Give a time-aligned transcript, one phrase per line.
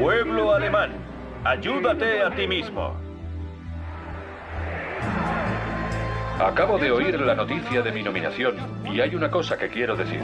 [0.00, 0.92] Pueblo alemán,
[1.44, 2.96] ayúdate a ti mismo.
[6.38, 10.22] Acabo de oír la noticia de mi nominación y hay una cosa que quiero decir.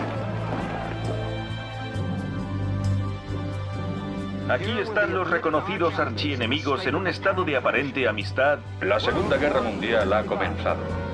[4.48, 8.60] Aquí están los reconocidos archienemigos en un estado de aparente amistad.
[8.80, 11.05] La Segunda Guerra Mundial ha comenzado.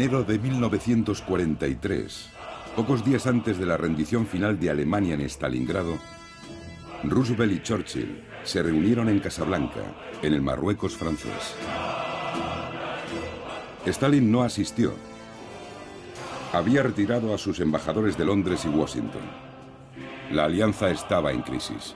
[0.00, 2.30] Enero de 1943,
[2.74, 5.98] pocos días antes de la rendición final de Alemania en Stalingrado,
[7.04, 9.82] Roosevelt y Churchill se reunieron en Casablanca,
[10.22, 11.54] en el Marruecos francés.
[13.84, 14.94] Stalin no asistió.
[16.54, 19.20] Había retirado a sus embajadores de Londres y Washington.
[20.32, 21.94] La alianza estaba en crisis.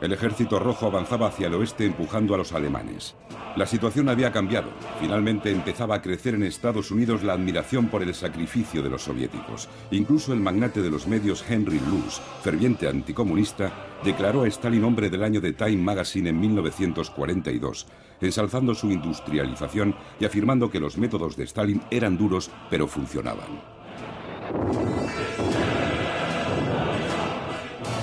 [0.00, 3.14] El ejército rojo avanzaba hacia el oeste empujando a los alemanes.
[3.56, 4.68] La situación había cambiado.
[5.00, 9.70] Finalmente empezaba a crecer en Estados Unidos la admiración por el sacrificio de los soviéticos.
[9.90, 13.72] Incluso el magnate de los medios Henry Luce, ferviente anticomunista,
[14.04, 17.86] declaró a Stalin hombre del año de Time Magazine en 1942,
[18.20, 23.62] ensalzando su industrialización y afirmando que los métodos de Stalin eran duros pero funcionaban.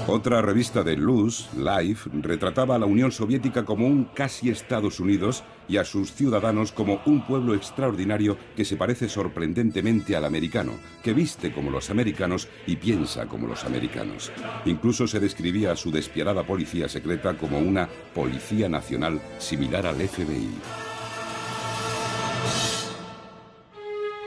[0.08, 5.46] Otra revista de Luz, Life, retrataba a la Unión Soviética como un casi Estados Unidos
[5.70, 11.14] y a sus ciudadanos como un pueblo extraordinario que se parece sorprendentemente al americano, que
[11.14, 14.30] viste como los americanos y piensa como los americanos.
[14.66, 20.50] Incluso se describía a su despiadada policía secreta como una policía nacional similar al FBI.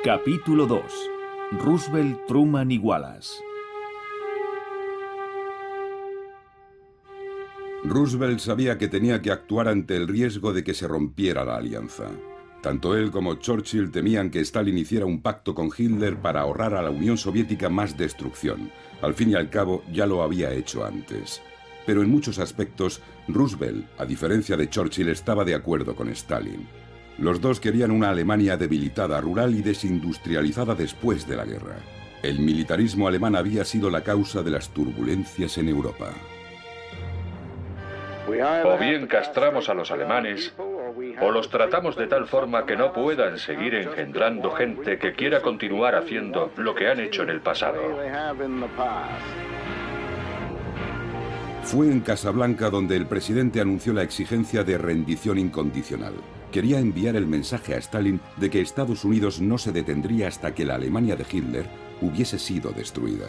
[0.03, 0.83] Capítulo 2.
[1.63, 3.35] Roosevelt, Truman y Wallace.
[7.85, 12.07] Roosevelt sabía que tenía que actuar ante el riesgo de que se rompiera la alianza.
[12.63, 16.83] Tanto él como Churchill temían que Stalin hiciera un pacto con Hitler para ahorrar a
[16.83, 18.73] la Unión Soviética más destrucción.
[19.03, 21.43] Al fin y al cabo, ya lo había hecho antes.
[21.85, 26.67] Pero en muchos aspectos, Roosevelt, a diferencia de Churchill, estaba de acuerdo con Stalin.
[27.19, 31.77] Los dos querían una Alemania debilitada, rural y desindustrializada después de la guerra.
[32.23, 36.13] El militarismo alemán había sido la causa de las turbulencias en Europa.
[38.29, 40.53] O bien castramos a los alemanes,
[41.21, 45.95] o los tratamos de tal forma que no puedan seguir engendrando gente que quiera continuar
[45.95, 47.81] haciendo lo que han hecho en el pasado.
[51.63, 56.15] Fue en Casablanca donde el presidente anunció la exigencia de rendición incondicional.
[56.53, 60.65] Quería enviar el mensaje a Stalin de que Estados Unidos no se detendría hasta que
[60.65, 61.67] la Alemania de Hitler
[62.01, 63.27] hubiese sido destruida.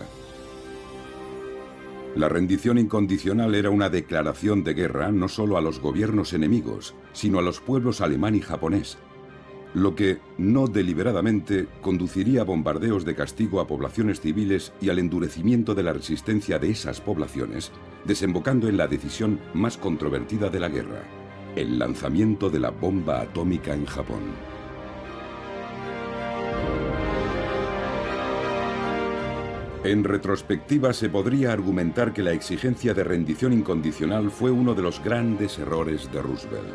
[2.17, 7.37] La rendición incondicional era una declaración de guerra no solo a los gobiernos enemigos, sino
[7.37, 8.97] a los pueblos alemán y japonés,
[9.75, 15.75] lo que, no deliberadamente, conduciría a bombardeos de castigo a poblaciones civiles y al endurecimiento
[15.75, 17.71] de la resistencia de esas poblaciones,
[18.03, 21.03] desembocando en la decisión más controvertida de la guerra,
[21.55, 24.56] el lanzamiento de la bomba atómica en Japón.
[29.87, 35.01] En retrospectiva se podría argumentar que la exigencia de rendición incondicional fue uno de los
[35.01, 36.73] grandes errores de Roosevelt.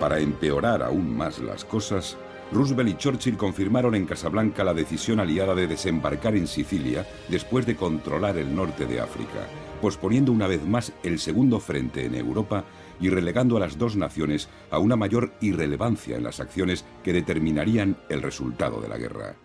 [0.00, 2.16] Para empeorar aún más las cosas,
[2.52, 7.76] Roosevelt y Churchill confirmaron en Casablanca la decisión aliada de desembarcar en Sicilia después de
[7.76, 9.46] controlar el norte de África,
[9.82, 12.64] posponiendo una vez más el segundo frente en Europa
[13.00, 17.96] y relegando a las dos naciones a una mayor irrelevancia en las acciones que determinarían
[18.08, 19.36] el resultado de la guerra.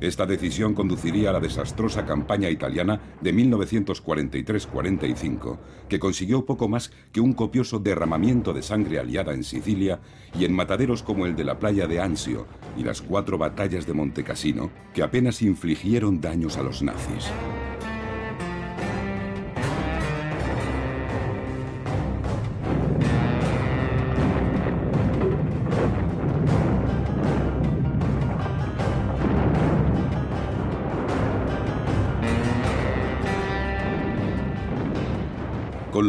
[0.00, 5.58] Esta decisión conduciría a la desastrosa campaña italiana de 1943-45,
[5.88, 10.00] que consiguió poco más que un copioso derramamiento de sangre aliada en Sicilia
[10.38, 12.46] y en mataderos como el de la playa de Anzio
[12.76, 17.32] y las cuatro batallas de Montecassino, que apenas infligieron daños a los nazis.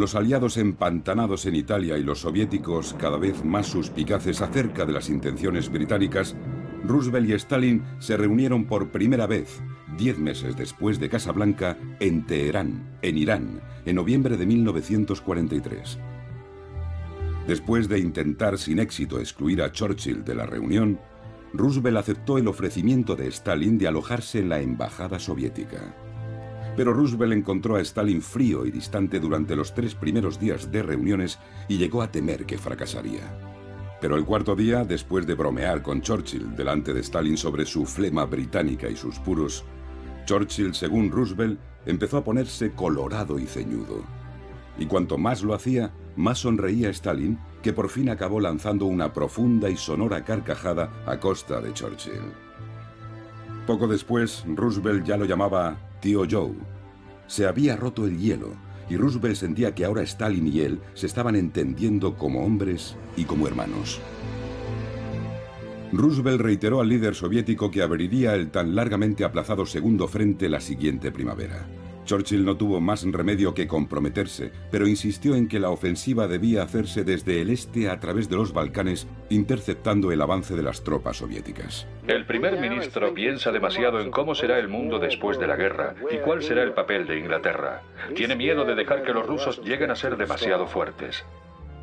[0.10, 5.08] Los aliados empantanados en Italia y los soviéticos cada vez más suspicaces acerca de las
[5.08, 6.36] intenciones británicas,
[6.84, 9.62] Roosevelt y Stalin se reunieron por primera vez,
[10.00, 16.00] diez meses después de Casablanca, en Teherán, en Irán, en noviembre de 1943.
[17.46, 21.00] Después de intentar sin éxito excluir a Churchill de la reunión,
[21.54, 25.94] Roosevelt aceptó el ofrecimiento de Stalin de alojarse en la embajada soviética.
[26.80, 31.38] Pero Roosevelt encontró a Stalin frío y distante durante los tres primeros días de reuniones
[31.68, 33.38] y llegó a temer que fracasaría.
[34.00, 38.24] Pero el cuarto día, después de bromear con Churchill delante de Stalin sobre su flema
[38.24, 39.66] británica y sus puros,
[40.24, 44.02] Churchill, según Roosevelt, empezó a ponerse colorado y ceñudo.
[44.78, 49.70] Y cuanto más lo hacía, más sonreía Stalin, que por fin acabó lanzando una profunda
[49.70, 52.22] y sonora carcajada a costa de Churchill.
[53.68, 56.54] Poco después, Roosevelt ya lo llamaba Tío Joe.
[57.28, 58.54] Se había roto el hielo
[58.90, 63.48] y Roosevelt sentía que ahora Stalin y él se estaban entendiendo como hombres y como
[63.48, 64.00] hermanos.
[65.92, 71.12] Roosevelt reiteró al líder soviético que abriría el tan largamente aplazado segundo frente la siguiente
[71.12, 71.68] primavera.
[72.10, 77.04] Churchill no tuvo más remedio que comprometerse, pero insistió en que la ofensiva debía hacerse
[77.04, 81.88] desde el este a través de los Balcanes, interceptando el avance de las tropas soviéticas.
[82.08, 86.18] El primer ministro piensa demasiado en cómo será el mundo después de la guerra y
[86.18, 87.84] cuál será el papel de Inglaterra.
[88.16, 91.24] Tiene miedo de dejar que los rusos lleguen a ser demasiado fuertes.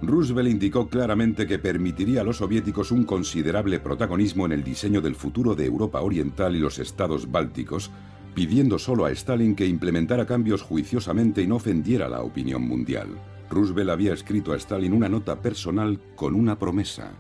[0.03, 5.15] Roosevelt indicó claramente que permitiría a los soviéticos un considerable protagonismo en el diseño del
[5.15, 7.93] futuro de Europa Oriental y los estados bálticos,
[8.37, 13.09] pidiendo solo a Stalin que implementara cambios juiciosamente y no ofendiera la opinión mundial.
[13.49, 17.13] Roosevelt había escrito a Stalin una nota personal con una promesa.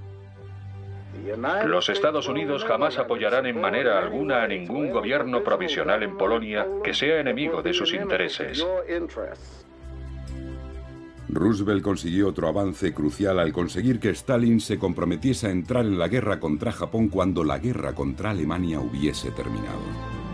[1.64, 6.92] Los Estados Unidos jamás apoyarán en manera alguna a ningún gobierno provisional en Polonia que
[6.92, 8.66] sea enemigo de sus intereses.
[11.30, 16.08] Roosevelt consiguió otro avance crucial al conseguir que Stalin se comprometiese a entrar en la
[16.08, 20.25] guerra contra Japón cuando la guerra contra Alemania hubiese terminado.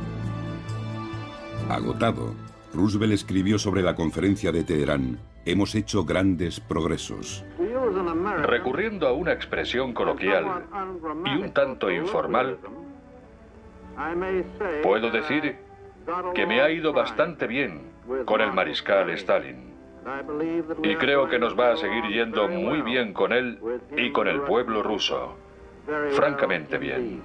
[1.68, 2.34] Agotado,
[2.74, 7.44] Roosevelt escribió sobre la conferencia de Teherán, hemos hecho grandes progresos.
[8.42, 10.64] Recurriendo a una expresión coloquial
[11.24, 12.58] y un tanto informal,
[14.82, 15.56] puedo decir
[16.34, 17.82] que me ha ido bastante bien
[18.24, 19.72] con el mariscal Stalin.
[20.82, 23.58] Y creo que nos va a seguir yendo muy bien con él
[23.96, 25.36] y con el pueblo ruso.
[26.10, 27.22] Francamente bien.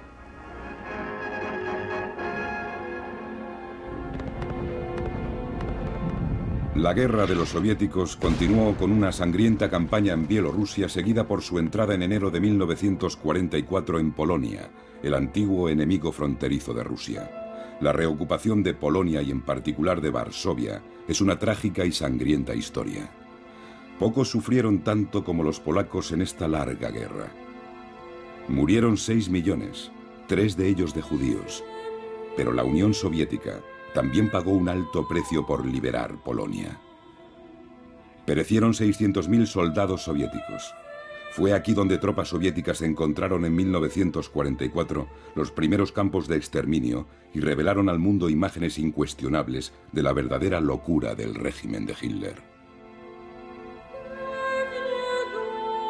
[6.78, 11.58] La guerra de los soviéticos continuó con una sangrienta campaña en Bielorrusia seguida por su
[11.58, 14.70] entrada en enero de 1944 en Polonia,
[15.02, 17.76] el antiguo enemigo fronterizo de Rusia.
[17.80, 23.10] La reocupación de Polonia y en particular de Varsovia es una trágica y sangrienta historia.
[23.98, 27.32] Pocos sufrieron tanto como los polacos en esta larga guerra.
[28.46, 29.90] Murieron 6 millones,
[30.28, 31.64] tres de ellos de judíos,
[32.36, 33.58] pero la Unión Soviética
[33.94, 36.78] también pagó un alto precio por liberar Polonia.
[38.26, 40.74] Perecieron 600.000 soldados soviéticos.
[41.30, 47.88] Fue aquí donde tropas soviéticas encontraron en 1944 los primeros campos de exterminio y revelaron
[47.88, 52.47] al mundo imágenes incuestionables de la verdadera locura del régimen de Hitler.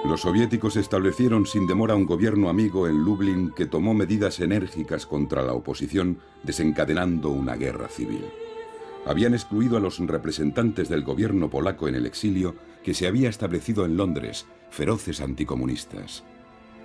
[0.05, 5.43] Los soviéticos establecieron sin demora un gobierno amigo en Lublin que tomó medidas enérgicas contra
[5.43, 8.25] la oposición, desencadenando una guerra civil.
[9.06, 12.55] Habían excluido a los representantes del gobierno polaco en el exilio
[12.85, 16.22] que se había establecido en Londres, feroces anticomunistas.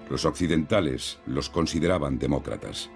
[0.10, 2.90] Los occidentales los consideraban demócratas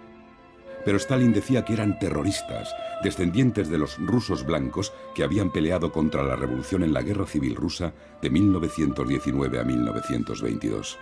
[0.88, 6.24] pero Stalin decía que eran terroristas, descendientes de los rusos blancos que habían peleado contra
[6.24, 10.98] la revolución en la Guerra Civil Rusa de 1919 a 1922.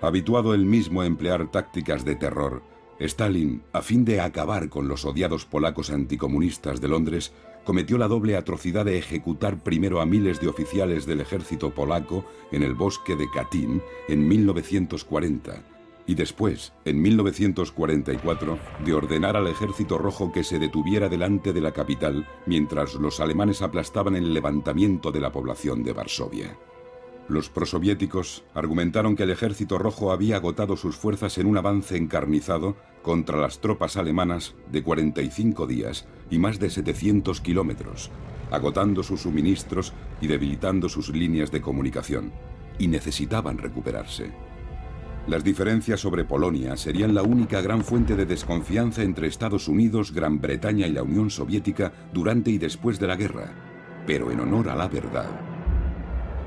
[0.00, 2.62] Habituado él mismo a emplear tácticas de terror,
[3.00, 7.32] Stalin, a fin de acabar con los odiados polacos anticomunistas de Londres,
[7.64, 12.62] cometió la doble atrocidad de ejecutar primero a miles de oficiales del ejército polaco en
[12.62, 15.77] el bosque de Katyn en 1940
[16.08, 21.72] y después, en 1944, de ordenar al ejército rojo que se detuviera delante de la
[21.72, 26.56] capital mientras los alemanes aplastaban el levantamiento de la población de Varsovia.
[27.28, 32.74] Los prosoviéticos argumentaron que el ejército rojo había agotado sus fuerzas en un avance encarnizado
[33.02, 38.10] contra las tropas alemanas de 45 días y más de 700 kilómetros,
[38.50, 42.32] agotando sus suministros y debilitando sus líneas de comunicación,
[42.78, 44.47] y necesitaban recuperarse.
[45.28, 50.40] Las diferencias sobre Polonia serían la única gran fuente de desconfianza entre Estados Unidos, Gran
[50.40, 53.52] Bretaña y la Unión Soviética durante y después de la guerra,
[54.06, 55.28] pero en honor a la verdad.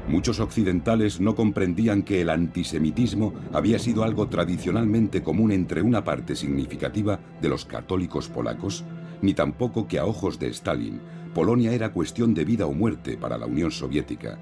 [0.08, 6.36] Muchos occidentales no comprendían que el antisemitismo había sido algo tradicionalmente común entre una parte
[6.36, 8.84] significativa de los católicos polacos,
[9.22, 11.00] ni tampoco que a ojos de Stalin,
[11.36, 14.40] Polonia era cuestión de vida o muerte para la Unión Soviética,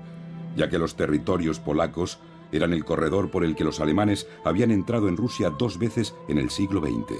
[0.56, 2.20] ya que los territorios polacos
[2.52, 6.38] eran el corredor por el que los alemanes habían entrado en Rusia dos veces en
[6.38, 7.20] el siglo XX.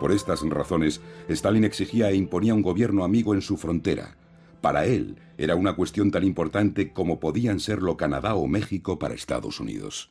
[0.00, 4.16] Por estas razones, Stalin exigía e imponía un gobierno amigo en su frontera.
[4.60, 9.60] Para él, era una cuestión tan importante como podían serlo Canadá o México para Estados
[9.60, 10.10] Unidos.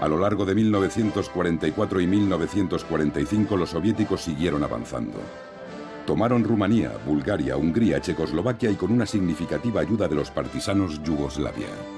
[0.00, 5.18] A lo largo de 1944 y 1945 los soviéticos siguieron avanzando.
[6.06, 11.97] Tomaron Rumanía, Bulgaria, Hungría, Checoslovaquia y con una significativa ayuda de los partisanos Yugoslavia.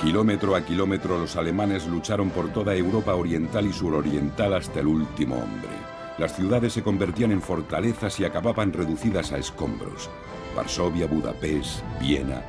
[0.00, 5.36] Kilómetro a kilómetro los alemanes lucharon por toda Europa oriental y suroriental hasta el último
[5.36, 5.70] hombre.
[6.18, 10.10] Las ciudades se convertían en fortalezas y acababan reducidas a escombros.
[10.54, 12.42] Varsovia, Budapest, Viena,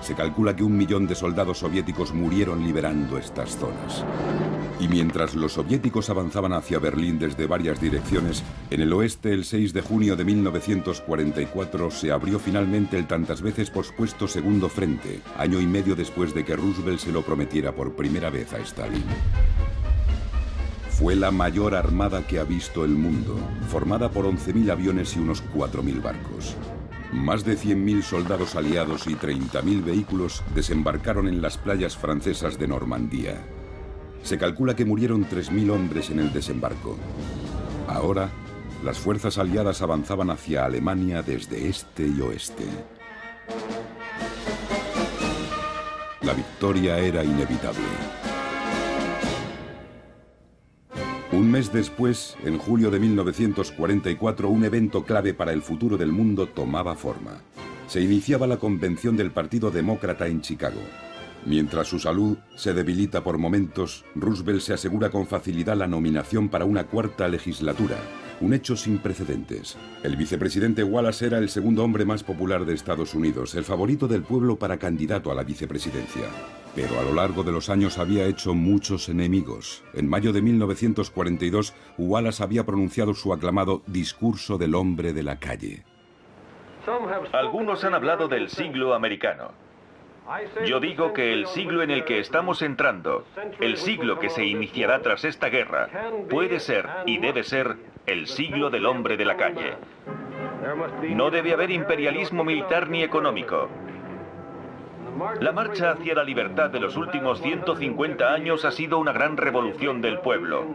[0.00, 4.04] se calcula que un millón de soldados soviéticos murieron liberando estas zonas.
[4.82, 9.72] Y mientras los soviéticos avanzaban hacia Berlín desde varias direcciones, en el oeste el 6
[9.72, 15.66] de junio de 1944 se abrió finalmente el tantas veces pospuesto segundo frente, año y
[15.66, 19.04] medio después de que Roosevelt se lo prometiera por primera vez a Stalin.
[20.90, 25.44] Fue la mayor armada que ha visto el mundo, formada por 11.000 aviones y unos
[25.54, 26.56] 4.000 barcos.
[27.12, 33.61] Más de 100.000 soldados aliados y 30.000 vehículos desembarcaron en las playas francesas de Normandía.
[34.22, 36.96] Se calcula que murieron 3.000 hombres en el desembarco.
[37.88, 38.30] Ahora,
[38.84, 42.64] las fuerzas aliadas avanzaban hacia Alemania desde este y oeste.
[46.22, 47.82] La victoria era inevitable.
[51.32, 56.46] Un mes después, en julio de 1944, un evento clave para el futuro del mundo
[56.46, 57.40] tomaba forma.
[57.88, 60.80] Se iniciaba la convención del Partido Demócrata en Chicago.
[61.44, 66.64] Mientras su salud se debilita por momentos, Roosevelt se asegura con facilidad la nominación para
[66.64, 67.96] una cuarta legislatura,
[68.40, 69.76] un hecho sin precedentes.
[70.04, 74.22] El vicepresidente Wallace era el segundo hombre más popular de Estados Unidos, el favorito del
[74.22, 76.26] pueblo para candidato a la vicepresidencia.
[76.76, 79.82] Pero a lo largo de los años había hecho muchos enemigos.
[79.94, 85.84] En mayo de 1942, Wallace había pronunciado su aclamado Discurso del hombre de la calle.
[87.32, 89.71] Algunos han hablado del siglo americano.
[90.66, 93.24] Yo digo que el siglo en el que estamos entrando,
[93.60, 95.88] el siglo que se iniciará tras esta guerra,
[96.30, 97.76] puede ser y debe ser
[98.06, 99.74] el siglo del hombre de la calle.
[101.10, 103.68] No debe haber imperialismo militar ni económico.
[105.40, 110.00] La marcha hacia la libertad de los últimos 150 años ha sido una gran revolución
[110.00, 110.66] del pueblo.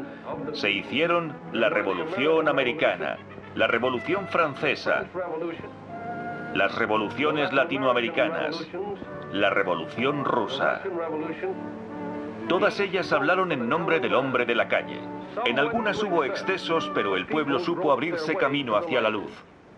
[0.54, 3.18] Se hicieron la revolución americana,
[3.56, 5.06] la revolución francesa,
[6.54, 8.68] las revoluciones latinoamericanas,
[9.38, 10.82] la revolución rusa.
[12.48, 15.00] Todas ellas hablaron en nombre del hombre de la calle.
[15.46, 19.32] En algunas hubo excesos, pero el pueblo supo abrirse camino hacia la luz.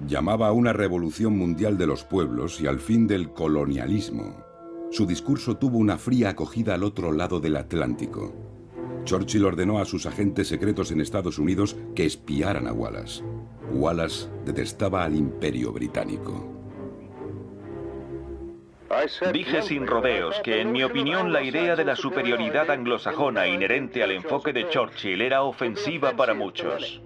[0.08, 4.46] Llamaba a una revolución mundial de los pueblos y al fin del colonialismo.
[4.92, 8.34] Su discurso tuvo una fría acogida al otro lado del Atlántico.
[9.04, 13.24] Churchill ordenó a sus agentes secretos en Estados Unidos que espiaran a Wallace.
[13.72, 16.59] Wallace detestaba al imperio británico.
[19.32, 24.12] Dije sin rodeos que, en mi opinión, la idea de la superioridad anglosajona inherente al
[24.12, 27.02] enfoque de Churchill era ofensiva para muchos.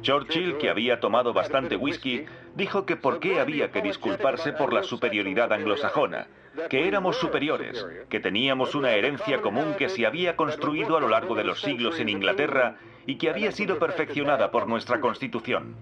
[0.00, 4.82] Churchill, que había tomado bastante whisky, dijo que por qué había que disculparse por la
[4.82, 6.26] superioridad anglosajona,
[6.70, 11.34] que éramos superiores, que teníamos una herencia común que se había construido a lo largo
[11.34, 15.76] de los siglos en Inglaterra y que había sido perfeccionada por nuestra Constitución.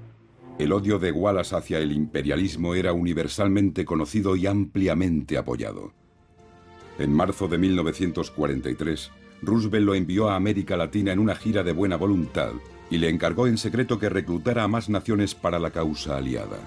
[0.63, 5.93] El odio de Wallace hacia el imperialismo era universalmente conocido y ampliamente apoyado.
[7.01, 9.11] En marzo de 1943,
[9.43, 12.53] Roosevelt lo envió a América Latina en una gira de buena voluntad
[12.91, 16.59] y le encargó en secreto que reclutara a más naciones para la causa aliada.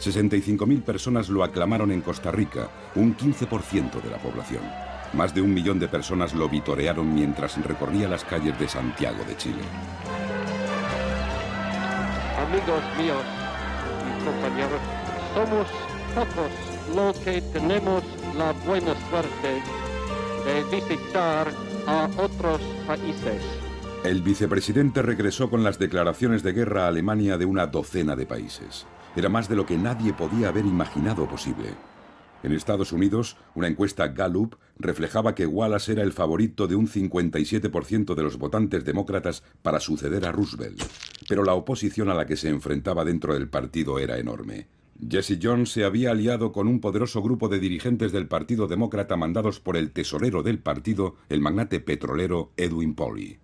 [0.00, 4.62] 65.000 personas lo aclamaron en Costa Rica, un 15% de la población.
[5.12, 9.36] Más de un millón de personas lo vitorearon mientras recorría las calles de Santiago de
[9.36, 9.62] Chile.
[12.52, 13.24] Amigos míos
[14.04, 14.80] y compañeros,
[15.32, 15.66] somos
[16.14, 16.50] pocos
[16.94, 18.04] los que tenemos
[18.36, 19.62] la buena suerte
[20.44, 21.48] de visitar
[21.86, 23.42] a otros países.
[24.04, 28.86] El vicepresidente regresó con las declaraciones de guerra a Alemania de una docena de países.
[29.16, 31.70] Era más de lo que nadie podía haber imaginado posible.
[32.42, 38.14] En Estados Unidos, una encuesta Gallup reflejaba que Wallace era el favorito de un 57%
[38.14, 40.82] de los votantes demócratas para suceder a Roosevelt,
[41.28, 44.66] pero la oposición a la que se enfrentaba dentro del partido era enorme.
[45.08, 49.58] Jesse Jones se había aliado con un poderoso grupo de dirigentes del Partido Demócrata mandados
[49.58, 53.38] por el tesorero del partido, el magnate petrolero Edwin Pauley.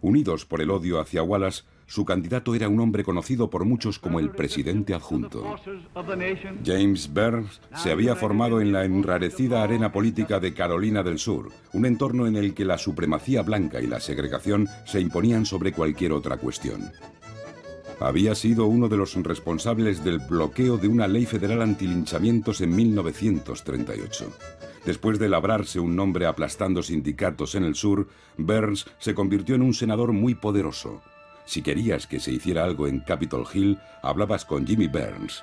[0.00, 4.20] Unidos por el odio hacia Wallace, su candidato era un hombre conocido por muchos como
[4.20, 5.56] el presidente adjunto.
[6.64, 11.86] James Burns se había formado en la enrarecida arena política de Carolina del Sur, un
[11.86, 16.36] entorno en el que la supremacía blanca y la segregación se imponían sobre cualquier otra
[16.36, 16.92] cuestión.
[17.98, 24.32] Había sido uno de los responsables del bloqueo de una ley federal antilinchamientos en 1938.
[24.86, 28.06] Después de labrarse un nombre aplastando sindicatos en el sur,
[28.38, 31.02] Burns se convirtió en un senador muy poderoso.
[31.50, 35.42] Si querías que se hiciera algo en Capitol Hill, hablabas con Jimmy Burns.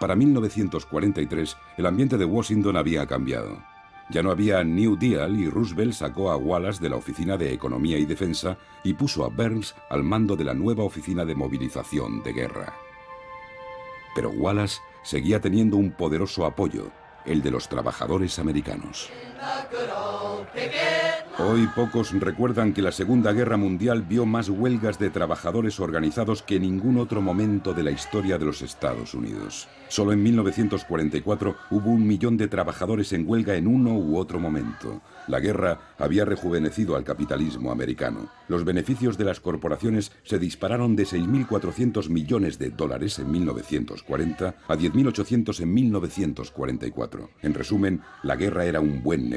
[0.00, 3.62] Para 1943, el ambiente de Washington había cambiado.
[4.08, 7.98] Ya no había New Deal y Roosevelt sacó a Wallace de la Oficina de Economía
[7.98, 12.32] y Defensa y puso a Burns al mando de la nueva Oficina de Movilización de
[12.32, 12.72] Guerra.
[14.14, 16.90] Pero Wallace seguía teniendo un poderoso apoyo,
[17.26, 19.10] el de los trabajadores americanos.
[21.38, 26.58] Hoy pocos recuerdan que la Segunda Guerra Mundial vio más huelgas de trabajadores organizados que
[26.58, 29.68] ningún otro momento de la historia de los Estados Unidos.
[29.88, 35.02] Solo en 1944 hubo un millón de trabajadores en huelga en uno u otro momento.
[35.28, 38.30] La guerra había rejuvenecido al capitalismo americano.
[38.48, 44.74] Los beneficios de las corporaciones se dispararon de 6.400 millones de dólares en 1940 a
[44.74, 47.30] 10.800 en 1944.
[47.42, 49.35] En resumen, la guerra era un buen negocio.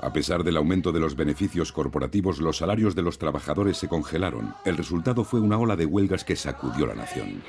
[0.00, 4.54] A pesar del aumento de los beneficios corporativos, los salarios de los trabajadores se congelaron.
[4.64, 7.42] El resultado fue una ola de huelgas que sacudió la nación.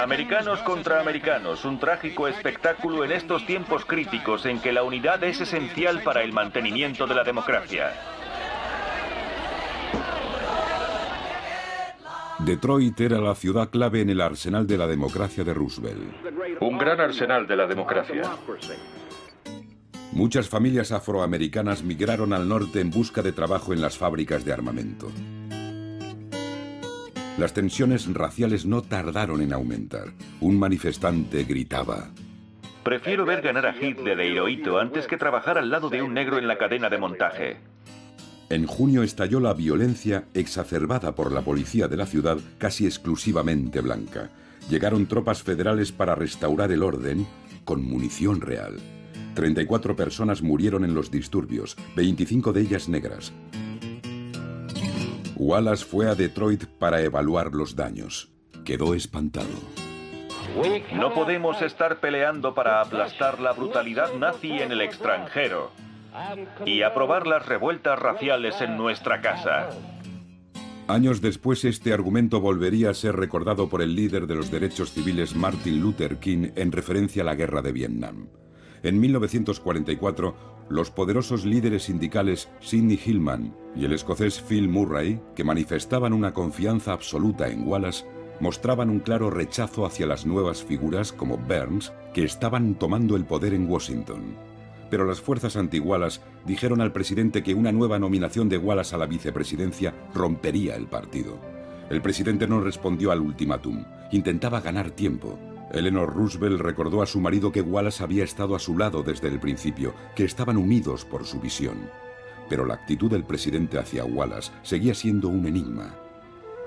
[0.00, 5.40] Americanos contra americanos, un trágico espectáculo en estos tiempos críticos en que la unidad es
[5.40, 7.92] esencial para el mantenimiento de la democracia.
[12.40, 16.60] Detroit era la ciudad clave en el arsenal de la democracia de Roosevelt.
[16.60, 18.22] Un gran arsenal de la democracia.
[20.12, 25.10] Muchas familias afroamericanas migraron al norte en busca de trabajo en las fábricas de armamento.
[27.38, 30.08] Las tensiones raciales no tardaron en aumentar.
[30.40, 32.10] Un manifestante gritaba.
[32.82, 36.38] Prefiero ver ganar a Hitler de Hirohito antes que trabajar al lado de un negro
[36.38, 37.56] en la cadena de montaje.
[38.48, 44.30] En junio estalló la violencia exacerbada por la policía de la ciudad casi exclusivamente blanca.
[44.70, 47.26] Llegaron tropas federales para restaurar el orden
[47.64, 48.80] con munición real.
[49.38, 53.32] 34 personas murieron en los disturbios, 25 de ellas negras.
[55.36, 58.32] Wallace fue a Detroit para evaluar los daños.
[58.64, 59.46] Quedó espantado.
[60.92, 65.70] No podemos estar peleando para aplastar la brutalidad nazi en el extranjero
[66.66, 69.68] y aprobar las revueltas raciales en nuestra casa.
[70.88, 75.36] Años después este argumento volvería a ser recordado por el líder de los derechos civiles
[75.36, 78.26] Martin Luther King en referencia a la guerra de Vietnam.
[78.82, 80.34] En 1944,
[80.68, 86.92] los poderosos líderes sindicales Sidney Hillman y el escocés Phil Murray, que manifestaban una confianza
[86.92, 88.04] absoluta en Wallace,
[88.40, 93.54] mostraban un claro rechazo hacia las nuevas figuras como Burns, que estaban tomando el poder
[93.54, 94.36] en Washington.
[94.90, 99.06] Pero las fuerzas anti-Wallace dijeron al presidente que una nueva nominación de Wallace a la
[99.06, 101.38] vicepresidencia rompería el partido.
[101.90, 105.38] El presidente no respondió al ultimátum, intentaba ganar tiempo,
[105.72, 109.38] Eleanor Roosevelt recordó a su marido que Wallace había estado a su lado desde el
[109.38, 111.90] principio, que estaban unidos por su visión.
[112.48, 115.94] Pero la actitud del presidente hacia Wallace seguía siendo un enigma.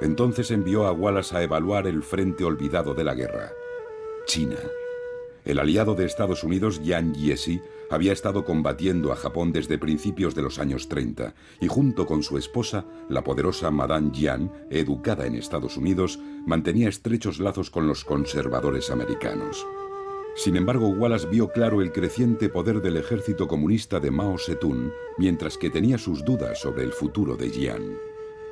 [0.01, 3.51] Entonces envió a Wallace a evaluar el frente olvidado de la guerra,
[4.25, 4.57] China.
[5.45, 10.41] El aliado de Estados Unidos, Yang Jiechi, había estado combatiendo a Japón desde principios de
[10.41, 15.75] los años 30 y junto con su esposa, la poderosa Madame Jian, educada en Estados
[15.75, 19.67] Unidos, mantenía estrechos lazos con los conservadores americanos.
[20.35, 25.57] Sin embargo, Wallace vio claro el creciente poder del ejército comunista de Mao Zedong, mientras
[25.57, 27.97] que tenía sus dudas sobre el futuro de Jian.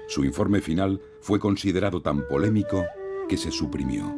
[0.10, 2.84] Su informe final fue considerado tan polémico
[3.30, 4.14] que se suprimió.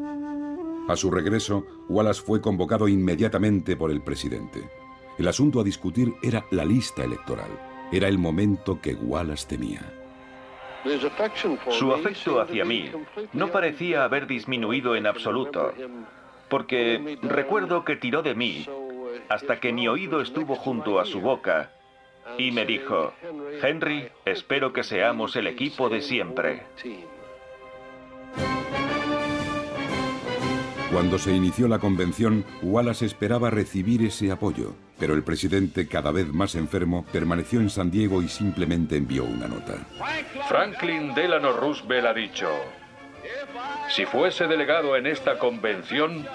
[0.87, 4.80] A su regreso, Wallace fue convocado inmediatamente por el presidente.
[5.21, 7.51] El asunto a discutir era la lista electoral.
[7.91, 9.83] Era el momento que Wallace temía.
[11.69, 12.89] Su afecto hacia mí
[13.31, 15.75] no parecía haber disminuido en absoluto,
[16.49, 18.65] porque recuerdo que tiró de mí
[19.29, 21.69] hasta que mi oído estuvo junto a su boca
[22.39, 23.13] y me dijo,
[23.61, 26.63] Henry, espero que seamos el equipo de siempre.
[30.91, 36.27] Cuando se inició la convención, Wallace esperaba recibir ese apoyo, pero el presidente, cada vez
[36.27, 39.75] más enfermo, permaneció en San Diego y simplemente envió una nota.
[40.49, 42.49] Franklin Delano Roosevelt ha dicho,
[43.89, 46.27] si fuese delegado en esta convención,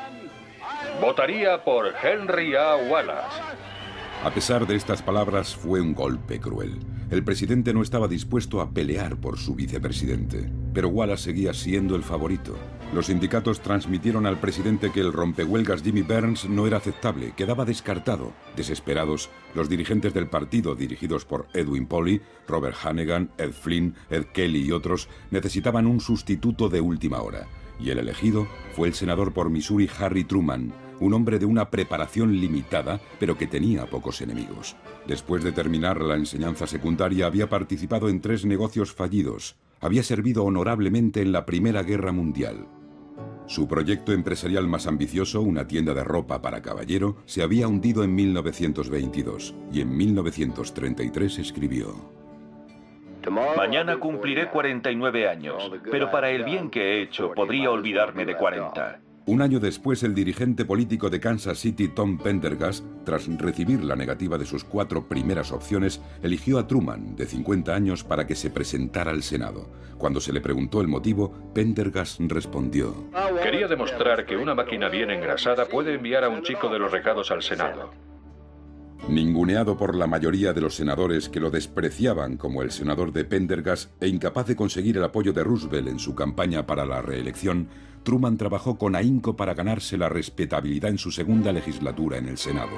[1.03, 2.77] votaría por Henry A.
[2.77, 3.43] Wallace.
[4.25, 6.81] A pesar de estas palabras, fue un golpe cruel.
[7.09, 12.03] El presidente no estaba dispuesto a pelear por su vicepresidente, pero Wallace seguía siendo el
[12.03, 12.57] favorito.
[12.93, 18.33] Los sindicatos transmitieron al presidente que el rompehuelgas Jimmy Burns no era aceptable, quedaba descartado.
[18.57, 24.67] Desesperados, los dirigentes del partido, dirigidos por Edwin Polly, Robert Hannigan, Ed Flynn, Ed Kelly
[24.67, 27.47] y otros, necesitaban un sustituto de última hora.
[27.79, 32.41] Y el elegido fue el senador por Missouri Harry Truman, un hombre de una preparación
[32.41, 34.77] limitada, pero que tenía pocos enemigos.
[35.07, 41.23] Después de terminar la enseñanza secundaria había participado en tres negocios fallidos, había servido honorablemente
[41.23, 42.67] en la Primera Guerra Mundial.
[43.47, 48.15] Su proyecto empresarial más ambicioso, una tienda de ropa para caballero, se había hundido en
[48.15, 52.17] 1922 y en 1933 escribió.
[53.57, 59.01] Mañana cumpliré 49 años, pero para el bien que he hecho podría olvidarme de 40.
[59.29, 64.39] Un año después, el dirigente político de Kansas City, Tom Pendergast, tras recibir la negativa
[64.39, 69.11] de sus cuatro primeras opciones, eligió a Truman, de 50 años, para que se presentara
[69.11, 69.69] al Senado.
[69.99, 72.95] Cuando se le preguntó el motivo, Pendergast respondió:
[73.43, 77.33] Quería demostrar que una máquina bien engrasada puede enviar a un chico de los recados
[77.33, 77.91] al Senado.
[79.09, 83.91] Ninguneado por la mayoría de los senadores que lo despreciaban como el senador de Pendergast
[84.03, 87.69] e incapaz de conseguir el apoyo de Roosevelt en su campaña para la reelección,
[88.07, 92.77] Truman trabajó con ahínco para ganarse la respetabilidad en su segunda legislatura en el Senado.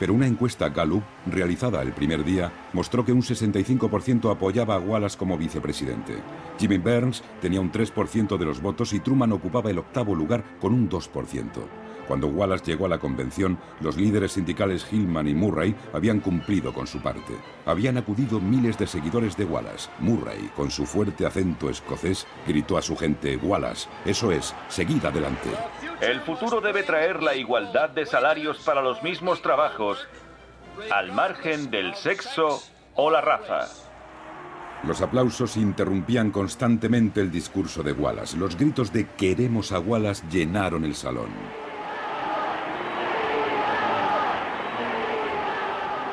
[0.00, 5.16] Pero una encuesta Gallup, realizada el primer día, mostró que un 65% apoyaba a Wallace
[5.16, 6.14] como vicepresidente.
[6.58, 10.74] Jimmy Burns tenía un 3% de los votos y Truman ocupaba el octavo lugar con
[10.74, 11.46] un 2%.
[12.06, 16.86] Cuando Wallace llegó a la convención, los líderes sindicales Hillman y Murray habían cumplido con
[16.86, 17.34] su parte.
[17.64, 19.90] Habían acudido miles de seguidores de Wallace.
[19.98, 25.50] Murray, con su fuerte acento escocés, gritó a su gente, Wallace, eso es, seguid adelante.
[26.00, 30.06] El futuro debe traer la igualdad de salarios para los mismos trabajos,
[30.90, 32.62] al margen del sexo
[32.94, 33.66] o la raza.
[34.84, 38.36] Los aplausos interrumpían constantemente el discurso de Wallace.
[38.36, 41.30] Los gritos de queremos a Wallace llenaron el salón.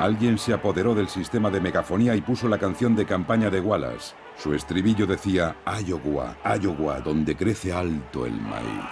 [0.00, 4.14] Alguien se apoderó del sistema de megafonía y puso la canción de campaña de Wallace.
[4.36, 8.90] Su estribillo decía, Iowa, Iowa, donde crece alto el maíz.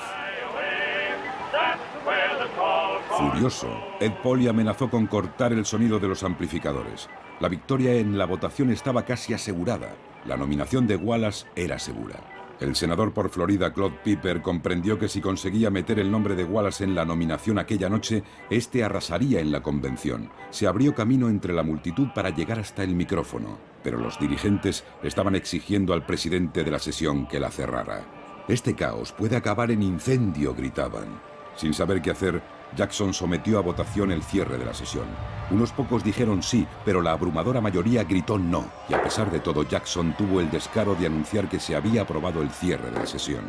[3.10, 3.68] Furioso,
[4.00, 7.08] Ed Polly amenazó con cortar el sonido de los amplificadores.
[7.40, 9.94] La victoria en la votación estaba casi asegurada.
[10.24, 12.41] La nominación de Wallace era segura.
[12.62, 16.84] El senador por Florida, Claude Piper, comprendió que si conseguía meter el nombre de Wallace
[16.84, 20.30] en la nominación aquella noche, este arrasaría en la convención.
[20.50, 25.34] Se abrió camino entre la multitud para llegar hasta el micrófono, pero los dirigentes estaban
[25.34, 28.06] exigiendo al presidente de la sesión que la cerrara.
[28.46, 31.31] Este caos puede acabar en incendio, gritaban.
[31.56, 32.42] Sin saber qué hacer,
[32.76, 35.04] Jackson sometió a votación el cierre de la sesión.
[35.50, 39.62] Unos pocos dijeron sí, pero la abrumadora mayoría gritó no, y a pesar de todo
[39.64, 43.44] Jackson tuvo el descaro de anunciar que se había aprobado el cierre de la sesión.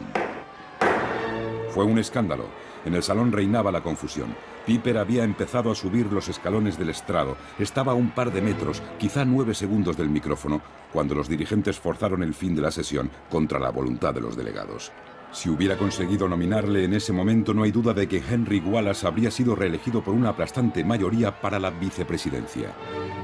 [1.73, 2.45] Fue un escándalo.
[2.85, 4.35] En el salón reinaba la confusión.
[4.65, 7.37] Piper había empezado a subir los escalones del estrado.
[7.57, 10.61] Estaba a un par de metros, quizá nueve segundos del micrófono,
[10.91, 14.91] cuando los dirigentes forzaron el fin de la sesión contra la voluntad de los delegados.
[15.33, 19.31] Si hubiera conseguido nominarle en ese momento, no hay duda de que Henry Wallace habría
[19.31, 22.75] sido reelegido por una aplastante mayoría para la vicepresidencia.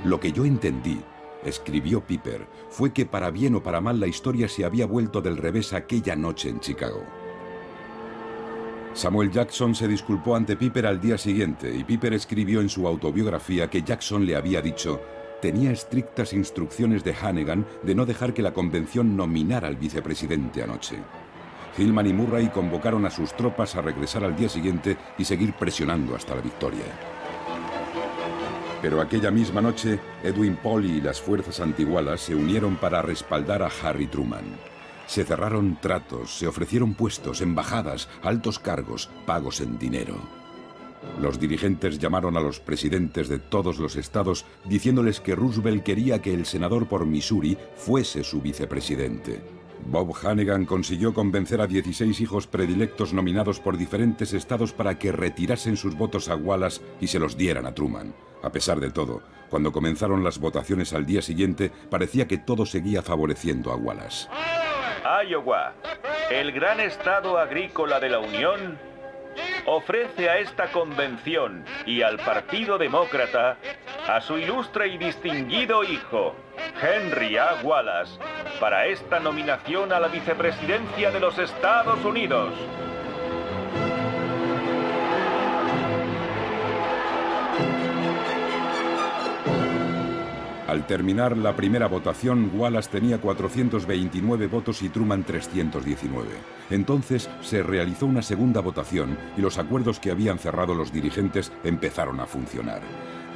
[0.04, 1.00] Lo que yo entendí,
[1.46, 5.38] escribió Piper, fue que para bien o para mal la historia se había vuelto del
[5.38, 7.04] revés aquella noche en Chicago.
[8.94, 13.70] Samuel Jackson se disculpó ante Piper al día siguiente y Piper escribió en su autobiografía
[13.70, 15.00] que Jackson le había dicho
[15.42, 20.98] tenía estrictas instrucciones de Hannigan de no dejar que la convención nominara al vicepresidente anoche.
[21.78, 26.16] Hillman y Murray convocaron a sus tropas a regresar al día siguiente y seguir presionando
[26.16, 26.86] hasta la victoria.
[28.82, 33.70] Pero aquella misma noche, Edwin Polly y las fuerzas antigualas se unieron para respaldar a
[33.84, 34.46] Harry Truman.
[35.06, 40.16] Se cerraron tratos, se ofrecieron puestos, embajadas, altos cargos, pagos en dinero.
[41.20, 46.34] Los dirigentes llamaron a los presidentes de todos los estados diciéndoles que Roosevelt quería que
[46.34, 49.59] el senador por Missouri fuese su vicepresidente.
[49.86, 55.78] Bob Hannigan consiguió convencer a 16 hijos predilectos nominados por diferentes estados para que retirasen
[55.78, 58.14] sus votos a Wallace y se los dieran a Truman.
[58.42, 63.02] A pesar de todo, cuando comenzaron las votaciones al día siguiente, parecía que todo seguía
[63.02, 64.28] favoreciendo a Wallace.
[65.28, 65.74] Iowa,
[66.30, 68.78] el gran estado agrícola de la Unión,
[69.66, 73.58] ofrece a esta convención y al Partido Demócrata
[74.08, 76.36] a su ilustre y distinguido hijo,
[76.82, 77.60] Henry A.
[77.64, 78.20] Wallace,
[78.60, 82.54] para esta nominación a la vicepresidencia de los Estados Unidos.
[90.80, 96.30] Al terminar la primera votación, Wallace tenía 429 votos y Truman 319.
[96.70, 102.22] Entonces se realizó una segunda votación y los acuerdos que habían cerrado los dirigentes empezaron
[102.22, 102.80] a funcionar.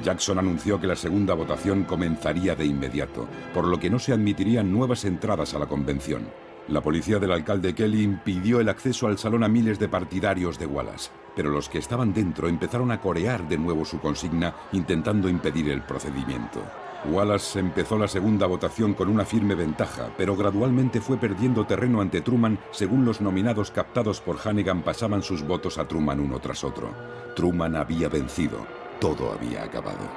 [0.01, 4.71] Jackson anunció que la segunda votación comenzaría de inmediato, por lo que no se admitirían
[4.71, 6.29] nuevas entradas a la convención.
[6.69, 10.65] La policía del alcalde Kelly impidió el acceso al salón a miles de partidarios de
[10.65, 15.69] Wallace, pero los que estaban dentro empezaron a corear de nuevo su consigna intentando impedir
[15.71, 16.63] el procedimiento.
[17.05, 22.21] Wallace empezó la segunda votación con una firme ventaja, pero gradualmente fue perdiendo terreno ante
[22.21, 26.93] Truman según los nominados captados por Hannigan pasaban sus votos a Truman uno tras otro.
[27.35, 28.65] Truman había vencido,
[28.99, 30.09] todo había acabado.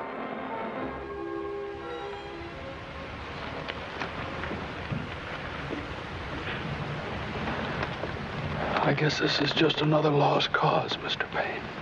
[8.84, 11.26] I guess this is just another lost cause, Mr.
[11.32, 11.75] Payne.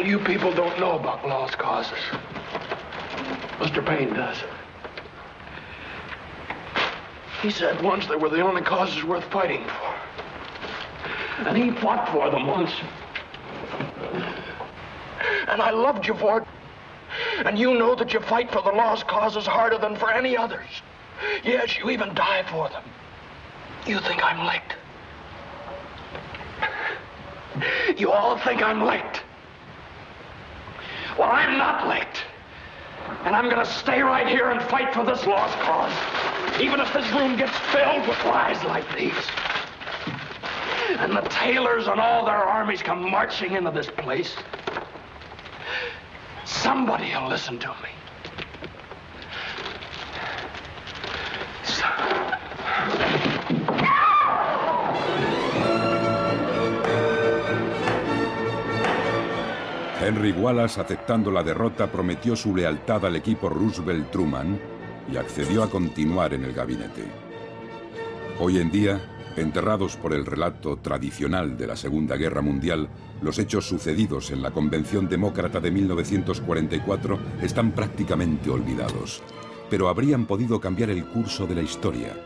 [0.00, 1.98] All you people don't know about lost causes.
[3.58, 3.84] Mr.
[3.84, 4.38] Payne does.
[7.42, 11.44] He said once they were the only causes worth fighting for.
[11.46, 12.70] And he fought for them once.
[15.48, 16.48] And I loved you for it.
[17.44, 20.80] And you know that you fight for the lost causes harder than for any others.
[21.44, 22.84] Yes, you even die for them.
[23.86, 24.76] You think I'm licked.
[28.00, 29.24] You all think I'm licked.
[31.20, 32.22] Well, I'm not licked.
[33.24, 35.92] And I'm to stay right here and fight for this lost cause.
[36.62, 39.12] Even if this room gets filled with lies like these.
[40.98, 44.34] And the Taylors and all their armies come marching into this place.
[46.46, 47.99] Somebody will listen to me.
[60.02, 64.58] Henry Wallace, aceptando la derrota, prometió su lealtad al equipo Roosevelt Truman
[65.12, 67.04] y accedió a continuar en el gabinete.
[68.38, 68.98] Hoy en día,
[69.36, 72.88] enterrados por el relato tradicional de la Segunda Guerra Mundial,
[73.20, 79.22] los hechos sucedidos en la Convención Demócrata de 1944 están prácticamente olvidados,
[79.68, 82.16] pero habrían podido cambiar el curso de la historia.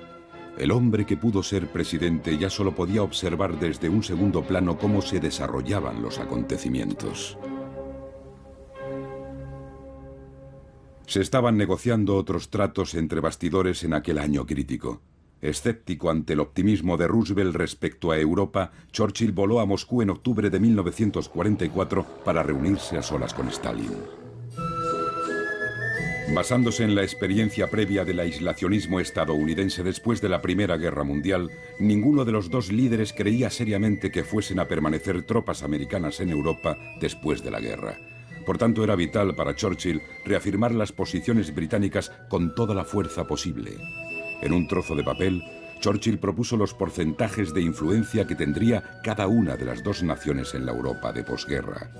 [0.57, 5.03] El hombre que pudo ser presidente ya solo podía observar desde un segundo plano cómo
[5.03, 7.37] se desarrollaban los acontecimientos.
[11.07, 15.03] Se estaban negociando otros tratos entre bastidores en aquel año crítico.
[15.43, 20.49] Escéptico ante el optimismo de Roosevelt respecto a Europa, Churchill voló a Moscú en octubre
[20.49, 23.93] de 1944 para reunirse a solas con Stalin.
[26.35, 32.25] Basándose en la experiencia previa del aislacionismo estadounidense después de la Primera Guerra Mundial, ninguno
[32.25, 37.45] de los dos líderes creía seriamente que fuesen a permanecer tropas americanas en Europa después
[37.45, 37.99] de la guerra.
[38.45, 43.77] Por tanto, era vital para Churchill reafirmar las posiciones británicas con toda la fuerza posible.
[44.43, 45.43] En un trozo de papel,
[45.81, 50.67] Churchill propuso los porcentajes de influencia que tendría cada una de las dos naciones en
[50.67, 51.91] la Europa de posguerra.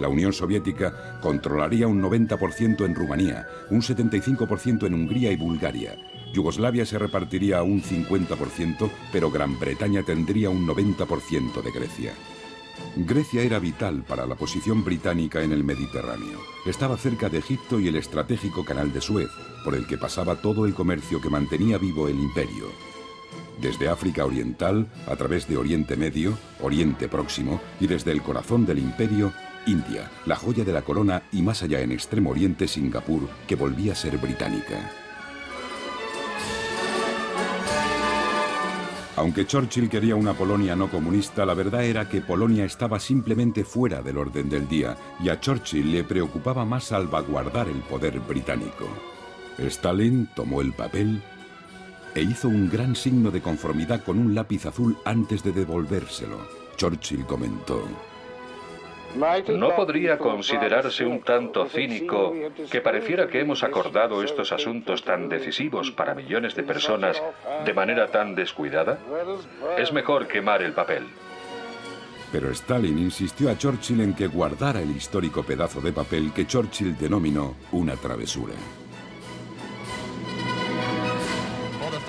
[0.00, 5.96] La Unión Soviética controlaría un 90% en Rumanía, un 75% en Hungría y Bulgaria.
[6.32, 12.12] Yugoslavia se repartiría un 50%, pero Gran Bretaña tendría un 90% de Grecia.
[12.96, 16.38] Grecia era vital para la posición británica en el Mediterráneo.
[16.64, 19.30] Estaba cerca de Egipto y el estratégico Canal de Suez,
[19.64, 22.66] por el que pasaba todo el comercio que mantenía vivo el imperio.
[23.60, 28.78] Desde África Oriental, a través de Oriente Medio, Oriente Próximo y desde el corazón del
[28.78, 29.32] imperio,
[29.66, 33.92] India, la joya de la corona y más allá en Extremo Oriente Singapur, que volvía
[33.92, 35.03] a ser británica.
[39.16, 44.02] Aunque Churchill quería una Polonia no comunista, la verdad era que Polonia estaba simplemente fuera
[44.02, 48.88] del orden del día y a Churchill le preocupaba más salvaguardar el poder británico.
[49.58, 51.22] Stalin tomó el papel
[52.14, 56.38] e hizo un gran signo de conformidad con un lápiz azul antes de devolvérselo.
[56.76, 57.86] Churchill comentó,
[59.14, 62.34] ¿No podría considerarse un tanto cínico
[62.70, 67.22] que pareciera que hemos acordado estos asuntos tan decisivos para millones de personas
[67.64, 68.98] de manera tan descuidada?
[69.78, 71.04] Es mejor quemar el papel.
[72.32, 76.98] Pero Stalin insistió a Churchill en que guardara el histórico pedazo de papel que Churchill
[76.98, 78.54] denominó una travesura.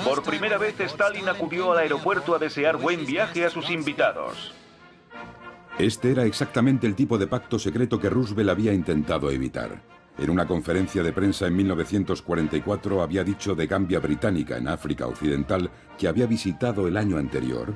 [0.04, 4.54] Por primera vez Stalin acudió al aeropuerto a desear buen viaje a sus invitados.
[5.78, 9.72] Este era exactamente el tipo de pacto secreto que Roosevelt había intentado evitar.
[10.18, 15.70] En una conferencia de prensa en 1944 había dicho de Gambia Británica en África Occidental
[15.98, 17.74] que había visitado el año anterior.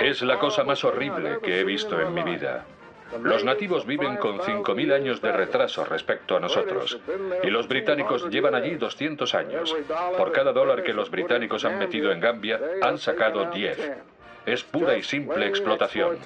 [0.00, 2.64] Es la cosa más horrible que he visto en mi vida.
[3.22, 6.98] Los nativos viven con 5.000 años de retraso respecto a nosotros.
[7.44, 9.76] Y los británicos llevan allí 200 años.
[10.16, 13.92] Por cada dólar que los británicos han metido en Gambia, han sacado 10.
[14.46, 16.16] Es pura y simple explotación.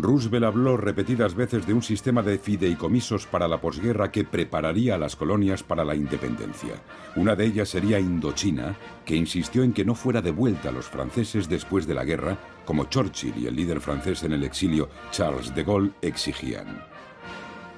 [0.00, 4.98] Roosevelt habló repetidas veces de un sistema de fideicomisos para la posguerra que prepararía a
[4.98, 6.74] las colonias para la independencia.
[7.16, 11.48] Una de ellas sería Indochina, que insistió en que no fuera devuelta a los franceses
[11.48, 15.64] después de la guerra, como Churchill y el líder francés en el exilio Charles de
[15.64, 16.84] Gaulle exigían.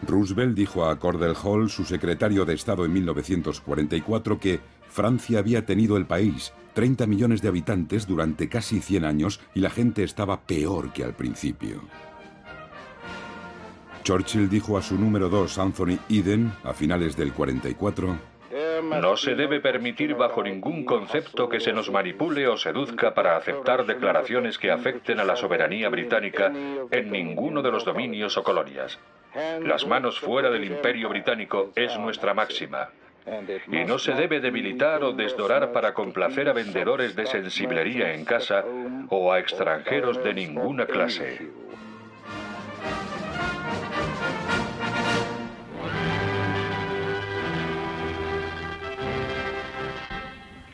[0.06, 5.96] Roosevelt dijo a Cordell Hall, su secretario de Estado en 1944, que Francia había tenido
[5.96, 10.92] el país, 30 millones de habitantes durante casi 100 años y la gente estaba peor
[10.92, 11.82] que al principio.
[14.02, 18.16] Churchill dijo a su número 2, Anthony Eden, a finales del 44,
[18.82, 23.84] no se debe permitir bajo ningún concepto que se nos manipule o seduzca para aceptar
[23.86, 26.52] declaraciones que afecten a la soberanía británica
[26.90, 28.98] en ninguno de los dominios o colonias.
[29.62, 32.88] Las manos fuera del imperio británico es nuestra máxima.
[33.70, 38.64] Y no se debe debilitar o desdorar para complacer a vendedores de sensiblería en casa
[39.08, 41.50] o a extranjeros de ninguna clase.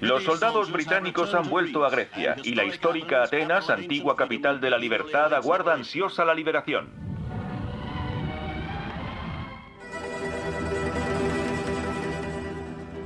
[0.00, 4.78] Los soldados británicos han vuelto a Grecia y la histórica Atenas, antigua capital de la
[4.78, 7.06] libertad, aguarda ansiosa la liberación.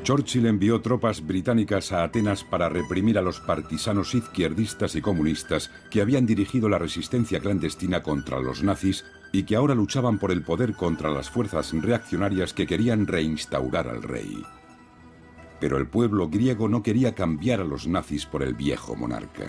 [0.03, 6.01] Churchill envió tropas británicas a Atenas para reprimir a los partisanos izquierdistas y comunistas que
[6.01, 10.75] habían dirigido la resistencia clandestina contra los nazis y que ahora luchaban por el poder
[10.75, 14.43] contra las fuerzas reaccionarias que querían reinstaurar al rey.
[15.61, 19.45] Pero el pueblo griego no quería cambiar a los nazis por el viejo monarca.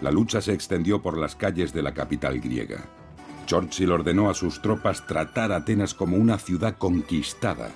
[0.00, 2.84] La lucha se extendió por las calles de la capital griega.
[3.46, 7.70] Churchill ordenó a sus tropas tratar a Atenas como una ciudad conquistada.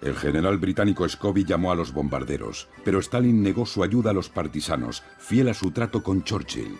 [0.00, 4.28] El general británico Scobie llamó a los bombarderos, pero Stalin negó su ayuda a los
[4.30, 6.78] partisanos, fiel a su trato con Churchill.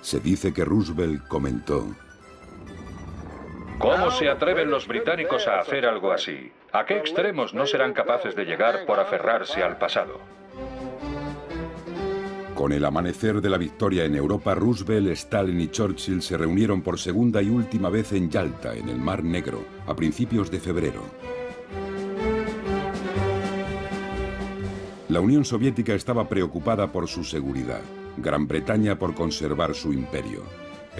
[0.00, 1.94] Se dice que Roosevelt comentó,
[3.78, 6.50] ¿Cómo se atreven los británicos a hacer algo así?
[6.70, 10.20] ¿A qué extremos no serán capaces de llegar por aferrarse al pasado?
[12.54, 16.98] Con el amanecer de la victoria en Europa, Roosevelt, Stalin y Churchill se reunieron por
[16.98, 21.02] segunda y última vez en Yalta, en el Mar Negro, a principios de febrero.
[25.08, 27.80] La Unión Soviética estaba preocupada por su seguridad,
[28.18, 30.42] Gran Bretaña por conservar su imperio.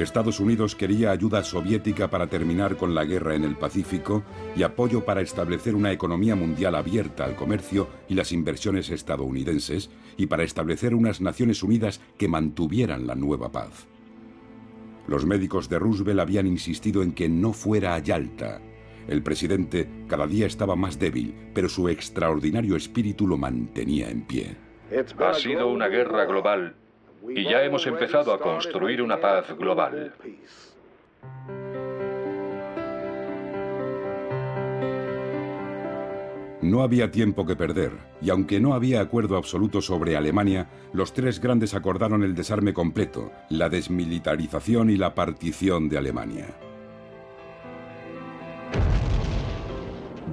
[0.02, 4.22] Estados Unidos quería ayuda soviética para terminar con la guerra en el Pacífico
[4.54, 10.26] y apoyo para establecer una economía mundial abierta al comercio y las inversiones estadounidenses y
[10.26, 13.88] para establecer unas Naciones Unidas que mantuvieran la nueva paz.
[15.08, 18.60] Los médicos de Roosevelt habían insistido en que no fuera a Yalta.
[19.08, 24.56] El presidente cada día estaba más débil, pero su extraordinario espíritu lo mantenía en pie.
[25.18, 26.76] Ha sido una guerra global
[27.28, 30.12] y ya hemos empezado a construir una paz global.
[36.60, 41.40] No había tiempo que perder, y aunque no había acuerdo absoluto sobre Alemania, los tres
[41.40, 46.46] grandes acordaron el desarme completo, la desmilitarización y la partición de Alemania.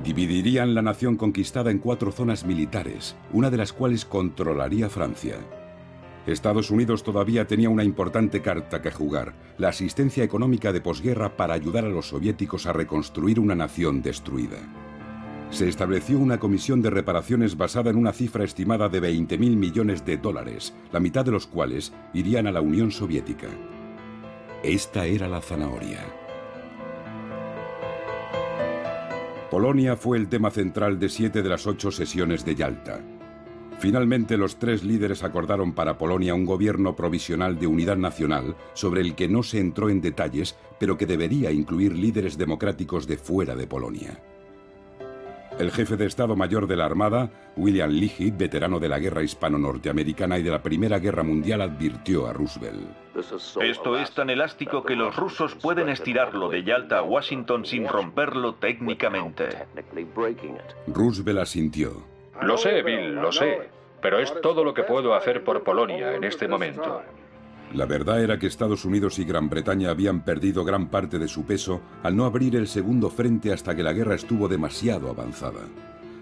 [0.04, 5.38] Dividirían la nación conquistada en cuatro zonas militares, una de las cuales controlaría Francia.
[6.28, 11.54] Estados Unidos todavía tenía una importante carta que jugar, la asistencia económica de posguerra para
[11.54, 14.58] ayudar a los soviéticos a reconstruir una nación destruida.
[15.52, 20.18] Se estableció una comisión de reparaciones basada en una cifra estimada de 20.000 millones de
[20.18, 23.48] dólares, la mitad de los cuales irían a la Unión Soviética.
[24.64, 26.00] Esta era la zanahoria.
[29.52, 33.00] Polonia fue el tema central de siete de las ocho sesiones de Yalta.
[33.80, 39.16] Finalmente, los tres líderes acordaron para Polonia un gobierno provisional de unidad nacional sobre el
[39.16, 43.68] que no se entró en detalles, pero que debería incluir líderes democráticos de fuera de
[43.68, 44.20] Polonia.
[45.60, 50.38] El jefe de Estado Mayor de la Armada, William Leahy, veterano de la Guerra Hispano-Norteamericana
[50.38, 52.89] y de la Primera Guerra Mundial, advirtió a Roosevelt.
[53.62, 58.56] Esto es tan elástico que los rusos pueden estirarlo de Yalta a Washington sin romperlo
[58.56, 59.47] técnicamente.
[60.88, 62.04] Roosevelt asintió.
[62.41, 63.70] Lo sé, Bill, lo sé,
[64.06, 67.01] pero es todo lo que puedo hacer por Polonia en este momento.
[67.74, 71.43] La verdad era que Estados Unidos y Gran Bretaña habían perdido gran parte de su
[71.43, 75.62] peso al no abrir el segundo frente hasta que la guerra estuvo demasiado avanzada.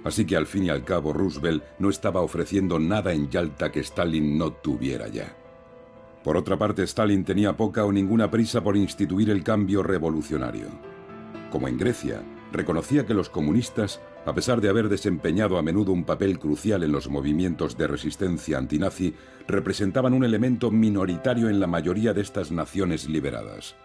[0.06, 3.82] Así que al fin y al cabo Roosevelt no estaba ofreciendo nada en Yalta que
[3.82, 5.36] Stalin no tuviera ya.
[6.24, 10.68] Por otra parte, Stalin tenía poca o ninguna prisa por instituir el cambio revolucionario.
[11.52, 12.24] Como en Grecia,
[12.54, 16.92] reconocía que los comunistas, a pesar de haber desempeñado a menudo un papel crucial en
[16.92, 19.14] los movimientos de resistencia antinazi,
[19.48, 23.76] representaban un elemento minoritario en la mayoría de estas naciones liberadas.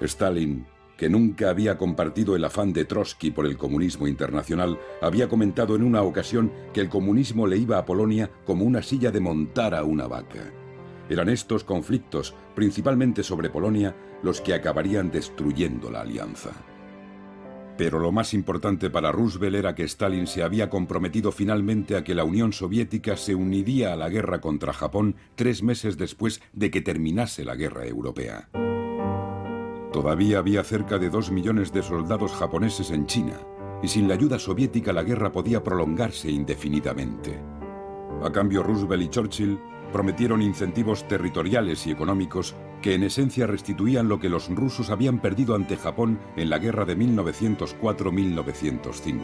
[0.00, 5.74] Stalin, que nunca había compartido el afán de Trotsky por el comunismo internacional, había comentado
[5.74, 9.74] en una ocasión que el comunismo le iba a Polonia como una silla de montar
[9.74, 10.52] a una vaca.
[11.08, 16.52] Eran estos conflictos, principalmente sobre Polonia, los que acabarían destruyendo la alianza.
[17.76, 22.14] Pero lo más importante para Roosevelt era que Stalin se había comprometido finalmente a que
[22.14, 26.80] la Unión Soviética se uniría a la guerra contra Japón tres meses después de que
[26.80, 28.48] terminase la guerra europea.
[29.92, 33.40] Todavía había cerca de dos millones de soldados japoneses en China,
[33.82, 37.40] y sin la ayuda soviética la guerra podía prolongarse indefinidamente.
[38.22, 39.58] A cambio, Roosevelt y Churchill
[39.92, 42.54] prometieron incentivos territoriales y económicos
[42.84, 46.84] que en esencia restituían lo que los rusos habían perdido ante Japón en la guerra
[46.84, 49.20] de 1904-1905.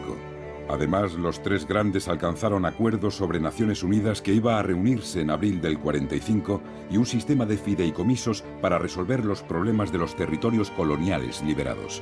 [0.67, 5.61] Además, los tres grandes alcanzaron acuerdos sobre Naciones Unidas que iba a reunirse en abril
[5.61, 6.59] del 45
[6.89, 12.01] y un sistema de fideicomisos para resolver los problemas de los territorios coloniales liberados.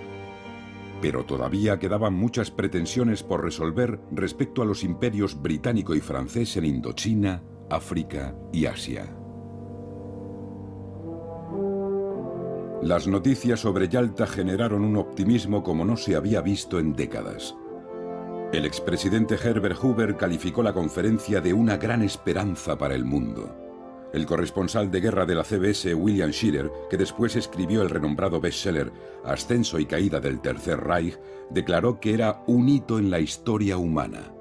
[1.01, 6.63] Pero todavía quedaban muchas pretensiones por resolver respecto a los imperios británico y francés en
[6.63, 9.18] Indochina, África y Asia.
[12.81, 17.53] Las noticias sobre Yalta generaron un optimismo como no se había visto en décadas.
[18.53, 23.53] El expresidente Herbert Hoover calificó la conferencia de una gran esperanza para el mundo.
[24.13, 28.93] El corresponsal de guerra de la CBS, William Scherer, que después escribió el renombrado bestseller
[29.25, 31.19] Ascenso y Caída del Tercer Reich,
[31.49, 34.33] declaró que era un hito en la historia humana.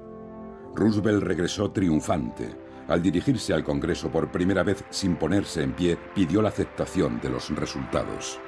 [0.75, 2.68] Roosevelt regresó triunfante.
[2.89, 7.29] Al dirigirse al Congreso por primera vez sin ponerse en pie, pidió la aceptación de
[7.29, 8.39] los resultados.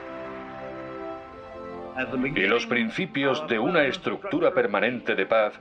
[2.36, 5.54] Y los principios de una estructura permanente de paz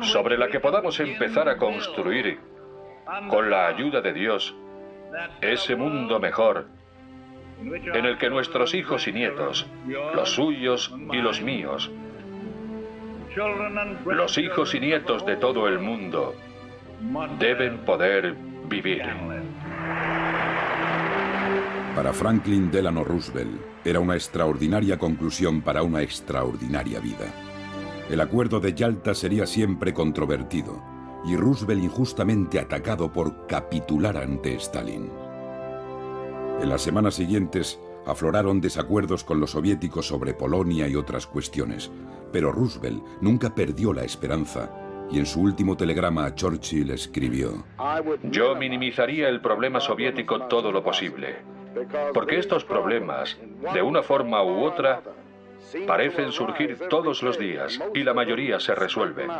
[0.00, 2.40] sobre la que podamos empezar a construir,
[3.28, 4.56] con la ayuda de Dios,
[5.40, 6.66] ese mundo mejor
[7.60, 11.90] en el que nuestros hijos y nietos, los suyos y los míos,
[14.04, 16.34] los hijos y nietos de todo el mundo,
[17.38, 18.34] deben poder
[18.68, 19.02] vivir.
[21.94, 27.32] Para Franklin Delano Roosevelt era una extraordinaria conclusión para una extraordinaria vida.
[28.10, 30.82] El acuerdo de Yalta sería siempre controvertido
[31.24, 35.10] y Roosevelt injustamente atacado por capitular ante Stalin.
[36.60, 41.90] En las semanas siguientes afloraron desacuerdos con los soviéticos sobre Polonia y otras cuestiones,
[42.32, 47.64] pero Roosevelt nunca perdió la esperanza y en su último telegrama a Churchill escribió,
[48.24, 51.56] Yo minimizaría el problema soviético todo lo posible
[52.14, 53.36] porque estos problemas,
[53.74, 55.02] de una forma u otra,
[55.86, 59.30] parecen surgir todos los días y la mayoría se resuelven.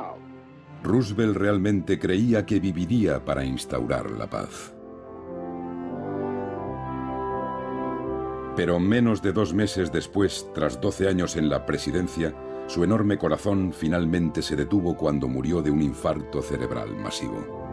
[0.83, 4.73] Roosevelt realmente creía que viviría para instaurar la paz.
[8.55, 12.35] Pero menos de dos meses después, tras 12 años en la presidencia,
[12.67, 17.65] su enorme corazón finalmente se detuvo cuando murió de un infarto cerebral masivo.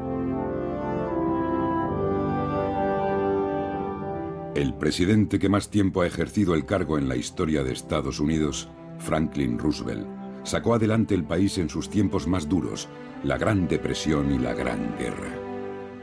[4.56, 8.70] El presidente que más tiempo ha ejercido el cargo en la historia de Estados Unidos,
[9.00, 10.08] Franklin Roosevelt,
[10.44, 12.88] sacó adelante el país en sus tiempos más duros,
[13.24, 15.34] la Gran Depresión y la Gran Guerra.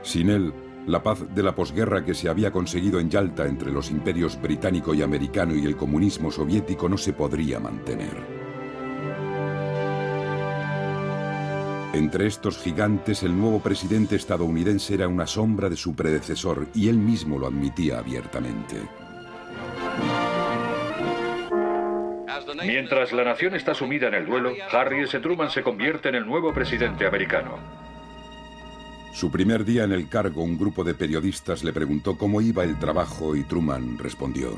[0.02, 0.52] Sin él,
[0.86, 4.94] la paz de la posguerra que se había conseguido en Yalta entre los imperios británico
[4.94, 8.39] y americano y el comunismo soviético no se podría mantener.
[11.92, 16.96] Entre estos gigantes, el nuevo presidente estadounidense era una sombra de su predecesor y él
[16.96, 18.76] mismo lo admitía abiertamente.
[22.64, 25.18] Mientras la nación está sumida en el duelo, Harry S.
[25.18, 27.58] Truman se convierte en el nuevo presidente americano.
[29.12, 32.78] Su primer día en el cargo, un grupo de periodistas le preguntó cómo iba el
[32.78, 34.56] trabajo y Truman respondió.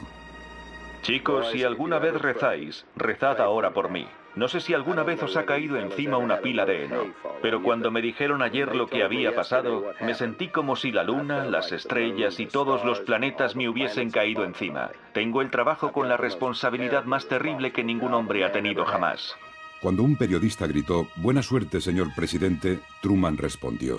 [1.00, 4.06] Chicos, si alguna vez rezáis, rezad ahora por mí.
[4.34, 7.12] No sé si alguna vez os ha caído encima una pila de heno,
[7.42, 11.44] pero cuando me dijeron ayer lo que había pasado, me sentí como si la luna,
[11.44, 14.90] las estrellas y todos los planetas me hubiesen caído encima.
[15.12, 19.36] Tengo el trabajo con la responsabilidad más terrible que ningún hombre ha tenido jamás.
[19.82, 23.98] Cuando un periodista gritó, Buena suerte, señor presidente, Truman respondió.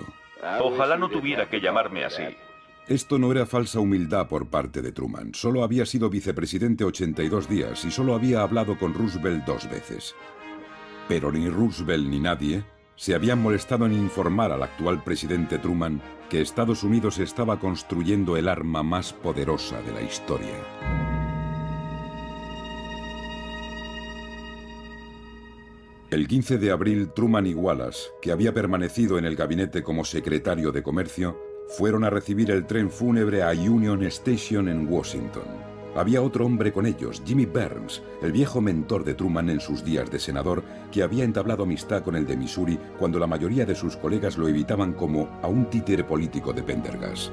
[0.61, 2.23] Ojalá no tuviera que llamarme así.
[2.87, 5.33] Esto no era falsa humildad por parte de Truman.
[5.33, 10.13] Solo había sido vicepresidente 82 días y solo había hablado con Roosevelt dos veces.
[11.07, 12.65] Pero ni Roosevelt ni nadie,
[12.97, 18.49] se habían molestado en informar al actual presidente Truman que Estados Unidos estaba construyendo el
[18.49, 20.57] arma más poderosa de la historia.
[26.11, 30.71] El 15 de abril, Truman y Wallace, que había permanecido en el gabinete como secretario
[30.71, 35.43] de Comercio, fueron a recibir el tren fúnebre a Union Station en Washington.
[35.95, 40.09] Había otro hombre con ellos, Jimmy Burns, el viejo mentor de Truman en sus días
[40.11, 43.97] de senador, que había entablado amistad con el de Missouri cuando la mayoría de sus
[43.97, 47.31] colegas lo evitaban como a un títere político de Pendergast.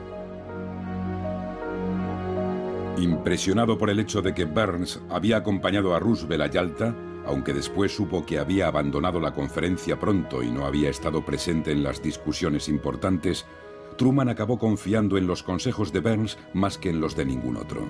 [2.99, 6.95] Impresionado por el hecho de que Burns había acompañado a Roosevelt a Yalta,
[7.27, 11.83] aunque después supo que había abandonado la conferencia pronto y no había estado presente en
[11.83, 13.47] las discusiones importantes,
[14.01, 17.87] Truman acabó confiando en los consejos de Burns más que en los de ningún otro.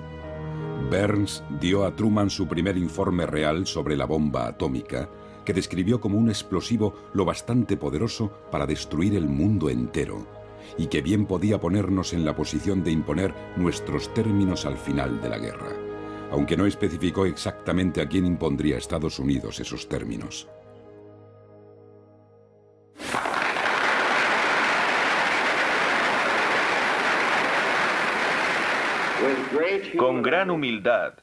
[0.89, 5.07] Burns dio a Truman su primer informe real sobre la bomba atómica,
[5.45, 10.27] que describió como un explosivo lo bastante poderoso para destruir el mundo entero,
[10.77, 15.29] y que bien podía ponernos en la posición de imponer nuestros términos al final de
[15.29, 15.71] la guerra,
[16.29, 20.49] aunque no especificó exactamente a quién impondría Estados Unidos esos términos.
[29.97, 31.13] Con gran humildad,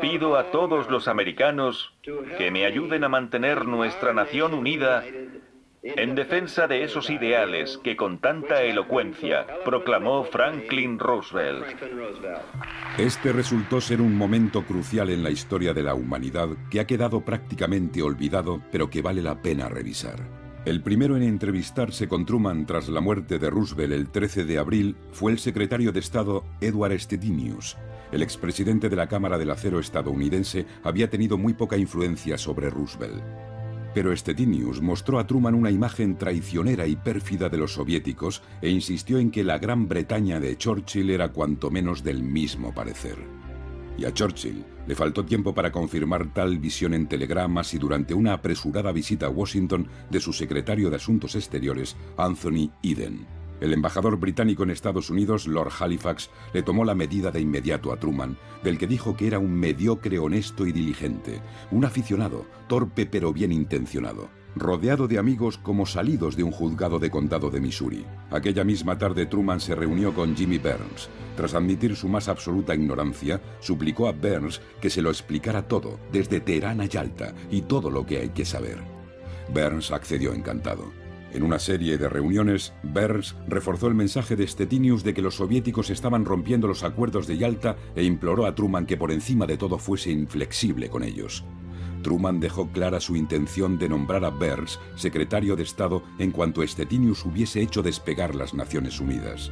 [0.00, 1.94] pido a todos los americanos
[2.38, 5.04] que me ayuden a mantener nuestra nación unida
[5.82, 11.66] en defensa de esos ideales que con tanta elocuencia proclamó Franklin Roosevelt.
[12.98, 17.20] Este resultó ser un momento crucial en la historia de la humanidad que ha quedado
[17.20, 20.45] prácticamente olvidado, pero que vale la pena revisar.
[20.66, 24.96] El primero en entrevistarse con Truman tras la muerte de Roosevelt el 13 de abril
[25.12, 27.76] fue el secretario de Estado Edward Stedinius.
[28.10, 33.22] El expresidente de la Cámara del Acero estadounidense había tenido muy poca influencia sobre Roosevelt.
[33.94, 39.20] Pero Stedinius mostró a Truman una imagen traicionera y pérfida de los soviéticos e insistió
[39.20, 43.35] en que la Gran Bretaña de Churchill era cuanto menos del mismo parecer.
[43.98, 48.34] Y a Churchill le faltó tiempo para confirmar tal visión en telegramas y durante una
[48.34, 53.26] apresurada visita a Washington de su secretario de Asuntos Exteriores, Anthony Eden.
[53.60, 57.98] El embajador británico en Estados Unidos, Lord Halifax, le tomó la medida de inmediato a
[57.98, 61.40] Truman, del que dijo que era un mediocre honesto y diligente,
[61.70, 67.10] un aficionado, torpe pero bien intencionado rodeado de amigos como salidos de un juzgado de
[67.10, 68.04] condado de Missouri.
[68.30, 71.10] Aquella misma tarde Truman se reunió con Jimmy Burns.
[71.36, 76.40] Tras admitir su más absoluta ignorancia, suplicó a Burns que se lo explicara todo, desde
[76.40, 78.78] Teherán a Yalta, y todo lo que hay que saber.
[79.52, 80.90] Burns accedió encantado.
[81.32, 85.90] En una serie de reuniones, Burns reforzó el mensaje de Stetinius de que los soviéticos
[85.90, 89.76] estaban rompiendo los acuerdos de Yalta e imploró a Truman que por encima de todo
[89.76, 91.44] fuese inflexible con ellos.
[92.06, 97.24] Truman dejó clara su intención de nombrar a Burns secretario de Estado en cuanto Stetinius
[97.24, 99.50] hubiese hecho despegar las Naciones Unidas.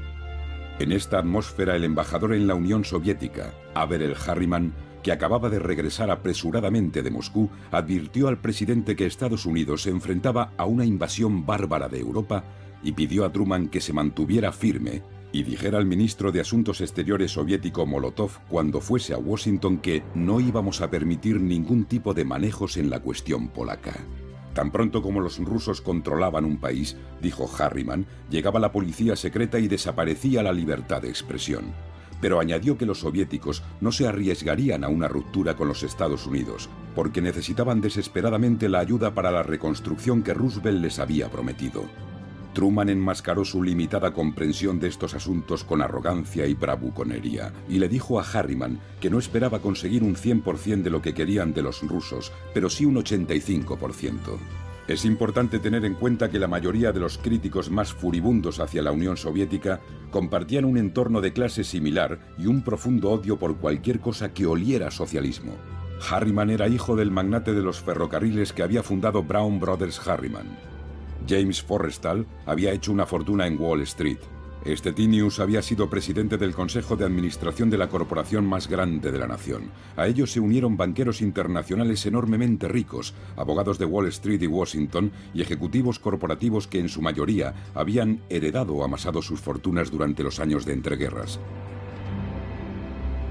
[0.79, 6.13] En esta atmósfera, el embajador en la Unión Soviética, Averell Harriman, que acababa de regresar
[6.13, 11.89] apresuradamente de Moscú, advirtió al presidente que Estados Unidos se enfrentaba a una invasión bárbara
[11.89, 12.45] de Europa
[12.85, 15.03] y pidió a Truman que se mantuviera firme
[15.35, 20.39] y dijera al ministro de Asuntos Exteriores soviético Molotov cuando fuese a Washington que no
[20.39, 23.95] íbamos a permitir ningún tipo de manejos en la cuestión polaca.
[24.55, 29.67] Tan pronto como los rusos controlaban un país, dijo Harriman, llegaba la policía secreta y
[29.67, 31.75] desaparecía la libertad de expresión.
[32.21, 36.69] Pero añadió que los soviéticos no se arriesgarían a una ruptura con los Estados Unidos,
[36.95, 41.87] porque necesitaban desesperadamente la ayuda para la reconstrucción que Roosevelt les había prometido.
[42.55, 48.19] Truman enmascaró su limitada comprensión de estos asuntos con arrogancia y bravuconería, y le dijo
[48.19, 52.33] a Harriman que no esperaba conseguir un 100% de lo que querían de los rusos,
[52.55, 54.39] pero sí un 85%.
[54.87, 58.93] Es importante tener en cuenta que la mayoría de los críticos más furibundos hacia la
[58.93, 59.81] Unión Soviética
[60.11, 64.91] compartían un entorno de clase similar y un profundo odio por cualquier cosa que oliera
[64.91, 65.55] socialismo.
[66.11, 70.74] Harriman era hijo del magnate de los ferrocarriles que había fundado Brown Brothers Harriman.
[71.29, 74.19] James Forrestal había hecho una fortuna en Wall Street.
[74.95, 79.27] Tinius había sido presidente del Consejo de Administración de la corporación más grande de la
[79.27, 79.71] nación.
[79.97, 85.43] A ellos se unieron banqueros internacionales enormemente ricos, abogados de Wall Street y Washington y
[85.43, 90.65] ejecutivos corporativos que en su mayoría habían heredado o amasado sus fortunas durante los años
[90.65, 91.39] de entreguerras.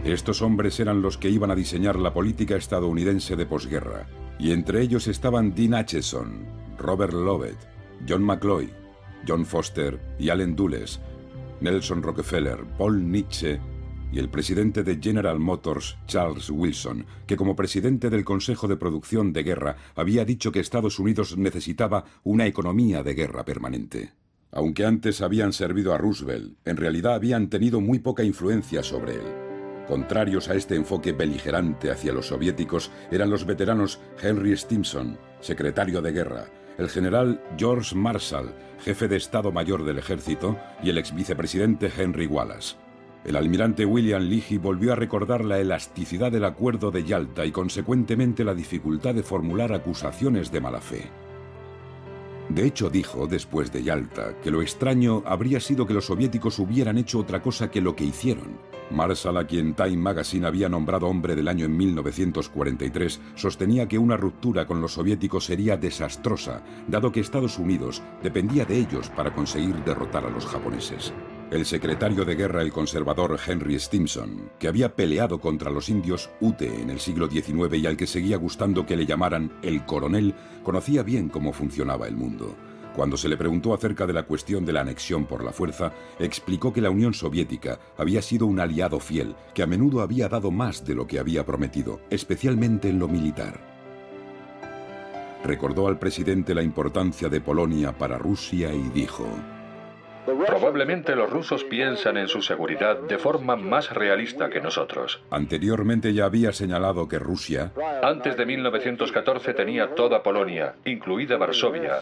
[0.04, 4.82] Estos hombres eran los que iban a diseñar la política estadounidense de posguerra, y entre
[4.82, 6.46] ellos estaban Dean Acheson,
[6.78, 7.73] Robert Lovett,
[8.08, 8.70] John McCloy,
[9.28, 11.00] John Foster y Allen Dulles,
[11.62, 13.60] Nelson Rockefeller, Paul Nietzsche
[14.12, 19.34] y el presidente de General Motors, Charles Wilson, que como presidente del Consejo de Producción
[19.34, 24.14] de Guerra había dicho que Estados Unidos necesitaba una economía de guerra permanente.
[24.52, 29.26] Aunque antes habían servido a Roosevelt, en realidad habían tenido muy poca influencia sobre él.
[29.88, 36.12] Contrarios a este enfoque beligerante hacia los soviéticos eran los veteranos Henry Stimson, secretario de
[36.12, 36.46] guerra,
[36.78, 38.54] el general George Marshall,
[38.84, 42.76] jefe de Estado Mayor del Ejército, y el ex vicepresidente Henry Wallace.
[43.26, 48.44] El almirante William Leahy volvió a recordar la elasticidad del acuerdo de Yalta y consecuentemente
[48.44, 51.10] la dificultad de formular acusaciones de mala fe.
[52.50, 56.98] De hecho, dijo, después de Yalta, que lo extraño habría sido que los soviéticos hubieran
[56.98, 58.60] hecho otra cosa que lo que hicieron.
[58.92, 64.18] Marshall, a quien Time Magazine había nombrado hombre del año en 1943, sostenía que una
[64.18, 69.76] ruptura con los soviéticos sería desastrosa, dado que Estados Unidos dependía de ellos para conseguir
[69.84, 71.14] derrotar a los japoneses.
[71.52, 76.82] El secretario de guerra, el conservador Henry Stimson, que había peleado contra los indios Ute
[76.82, 81.04] en el siglo XIX y al que seguía gustando que le llamaran el coronel, conocía
[81.04, 82.56] bien cómo funcionaba el mundo.
[82.96, 86.72] Cuando se le preguntó acerca de la cuestión de la anexión por la fuerza, explicó
[86.72, 90.86] que la Unión Soviética había sido un aliado fiel, que a menudo había dado más
[90.86, 93.60] de lo que había prometido, especialmente en lo militar.
[95.44, 99.28] Recordó al presidente la importancia de Polonia para Rusia y dijo,
[100.26, 105.22] Probablemente los rusos piensan en su seguridad de forma más realista que nosotros.
[105.30, 107.72] Anteriormente ya había señalado que Rusia,
[108.02, 112.00] Antes de 1914 tenía toda Polonia, incluida Varsovia,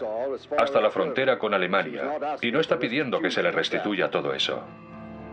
[0.58, 4.62] hasta la frontera con Alemania, y no está pidiendo que se le restituya todo eso.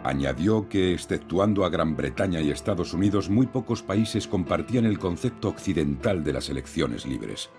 [0.04, 5.50] añadió que, exceptuando a Gran Bretaña y Estados Unidos, muy pocos países compartían el concepto
[5.50, 7.50] occidental de las elecciones libres.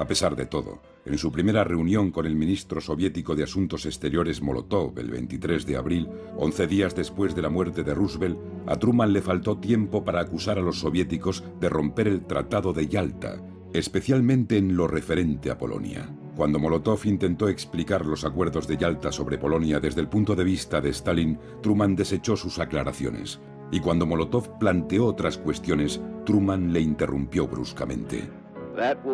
[0.00, 4.40] A pesar de todo, en su primera reunión con el ministro soviético de Asuntos Exteriores
[4.40, 9.12] Molotov el 23 de abril, 11 días después de la muerte de Roosevelt, a Truman
[9.12, 13.42] le faltó tiempo para acusar a los soviéticos de romper el Tratado de Yalta,
[13.74, 16.08] especialmente en lo referente a Polonia.
[16.34, 20.80] Cuando Molotov intentó explicar los acuerdos de Yalta sobre Polonia desde el punto de vista
[20.80, 23.38] de Stalin, Truman desechó sus aclaraciones.
[23.70, 28.39] Y cuando Molotov planteó otras cuestiones, Truman le interrumpió bruscamente.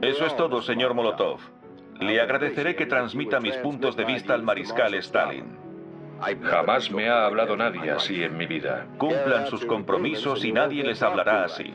[0.03, 1.41] Eso es todo, señor Molotov.
[2.01, 5.67] Le agradeceré que transmita mis puntos de vista al mariscal Stalin.
[6.43, 8.87] Jamás me ha hablado nadie así en mi vida.
[8.99, 11.73] Cumplan sus compromisos y nadie les hablará así.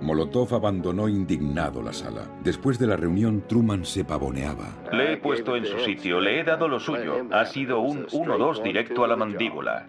[0.00, 2.22] Molotov abandonó indignado la sala.
[2.42, 4.82] Después de la reunión, Truman se pavoneaba.
[4.92, 7.26] Le he puesto en su sitio, le he dado lo suyo.
[7.30, 9.88] Ha sido un 1-2 directo a la mandíbula.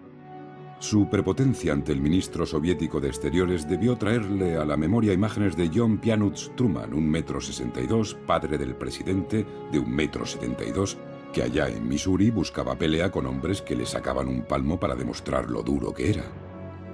[0.84, 5.70] Su prepotencia ante el ministro soviético de Exteriores debió traerle a la memoria imágenes de
[5.74, 10.62] John Pianuts Truman, un metro sesenta y dos, padre del presidente, de un metro setenta
[10.62, 10.98] y dos,
[11.32, 15.48] que allá en Missouri buscaba pelea con hombres que le sacaban un palmo para demostrar
[15.48, 16.24] lo duro que era.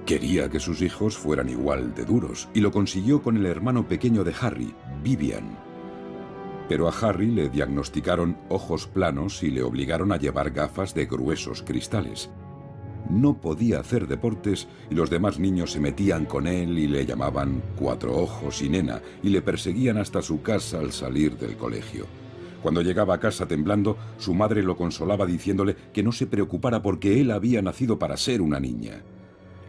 [0.05, 4.23] Quería que sus hijos fueran igual de duros, y lo consiguió con el hermano pequeño
[4.23, 4.73] de Harry,
[5.03, 5.57] Vivian.
[6.69, 11.61] Pero a Harry le diagnosticaron ojos planos y le obligaron a llevar gafas de gruesos
[11.61, 12.29] cristales
[13.09, 17.61] no podía hacer deportes y los demás niños se metían con él y le llamaban
[17.75, 22.05] cuatro ojos y nena y le perseguían hasta su casa al salir del colegio.
[22.61, 27.19] Cuando llegaba a casa temblando, su madre lo consolaba diciéndole que no se preocupara porque
[27.19, 29.01] él había nacido para ser una niña.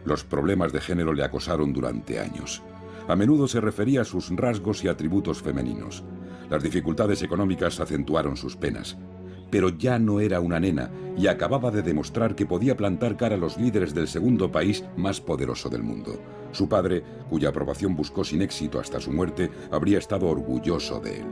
[0.05, 2.61] Los problemas de género le acosaron durante años.
[3.07, 6.03] A menudo se refería a sus rasgos y atributos femeninos.
[6.49, 8.97] Las dificultades económicas acentuaron sus penas
[9.53, 13.37] pero ya no era una nena y acababa de demostrar que podía plantar cara a
[13.37, 16.19] los líderes del segundo país más poderoso del mundo.
[16.51, 21.25] Su padre, cuya aprobación buscó sin éxito hasta su muerte, habría estado orgulloso de él.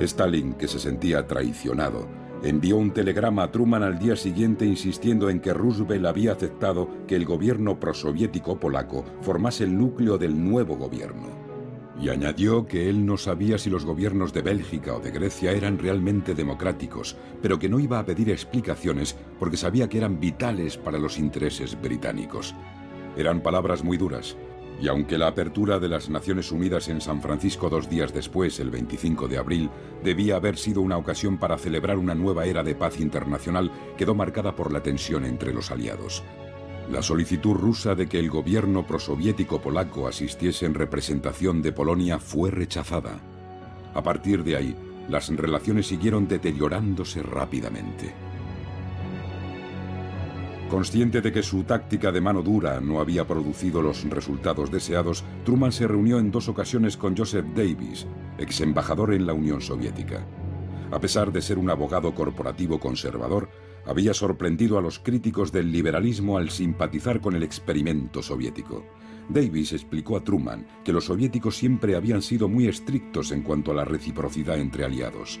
[0.00, 2.08] Stalin, que se sentía traicionado,
[2.42, 7.16] envió un telegrama a Truman al día siguiente insistiendo en que Roosevelt había aceptado que
[7.16, 11.45] el gobierno prosoviético polaco formase el núcleo del nuevo gobierno.
[12.00, 15.78] Y añadió que él no sabía si los gobiernos de Bélgica o de Grecia eran
[15.78, 20.98] realmente democráticos, pero que no iba a pedir explicaciones porque sabía que eran vitales para
[20.98, 22.54] los intereses británicos.
[23.16, 24.36] Eran palabras muy duras,
[24.80, 28.70] y aunque la apertura de las Naciones Unidas en San Francisco dos días después, el
[28.70, 29.70] 25 de abril,
[30.04, 34.54] debía haber sido una ocasión para celebrar una nueva era de paz internacional, quedó marcada
[34.54, 36.22] por la tensión entre los aliados.
[36.90, 42.50] La solicitud rusa de que el gobierno prosoviético polaco asistiese en representación de Polonia fue
[42.50, 43.18] rechazada.
[43.92, 44.76] A partir de ahí,
[45.08, 48.14] las relaciones siguieron deteriorándose rápidamente.
[50.70, 55.72] Consciente de que su táctica de mano dura no había producido los resultados deseados, Truman
[55.72, 58.06] se reunió en dos ocasiones con Joseph Davis,
[58.38, 60.24] ex embajador en la Unión Soviética.
[60.90, 63.48] A pesar de ser un abogado corporativo conservador,
[63.86, 68.84] había sorprendido a los críticos del liberalismo al simpatizar con el experimento soviético.
[69.28, 73.74] Davis explicó a Truman que los soviéticos siempre habían sido muy estrictos en cuanto a
[73.74, 75.40] la reciprocidad entre aliados.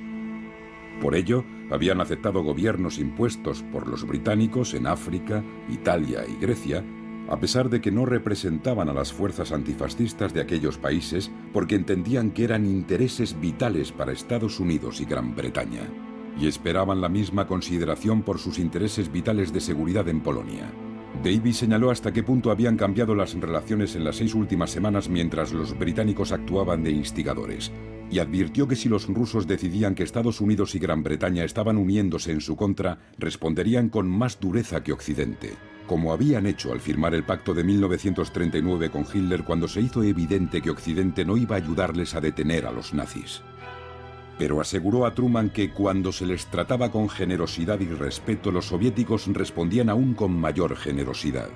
[1.00, 6.84] Por ello, habían aceptado gobiernos impuestos por los británicos en África, Italia y Grecia,
[7.28, 12.30] a pesar de que no representaban a las fuerzas antifascistas de aquellos países porque entendían
[12.30, 15.88] que eran intereses vitales para Estados Unidos y Gran Bretaña,
[16.38, 20.70] y esperaban la misma consideración por sus intereses vitales de seguridad en Polonia.
[21.22, 25.52] Davis señaló hasta qué punto habían cambiado las relaciones en las seis últimas semanas mientras
[25.52, 27.72] los británicos actuaban de instigadores,
[28.10, 32.32] y advirtió que si los rusos decidían que Estados Unidos y Gran Bretaña estaban uniéndose
[32.32, 35.54] en su contra, responderían con más dureza que Occidente,
[35.86, 40.60] como habían hecho al firmar el pacto de 1939 con Hitler cuando se hizo evidente
[40.60, 43.42] que Occidente no iba a ayudarles a detener a los nazis
[44.38, 49.26] pero aseguró a Truman que cuando se les trataba con generosidad y respeto, los soviéticos
[49.28, 51.48] respondían aún con mayor generosidad.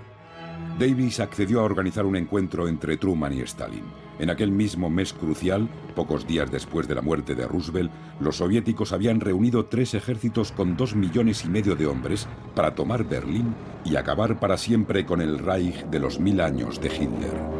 [0.79, 3.85] Davis accedió a organizar un encuentro entre Truman y Stalin.
[4.19, 8.93] En aquel mismo mes crucial, pocos días después de la muerte de Roosevelt, los soviéticos
[8.93, 13.55] habían reunido tres ejércitos con dos millones y medio de hombres para tomar Berlín
[13.85, 17.60] y acabar para siempre con el Reich de los mil años de Hitler.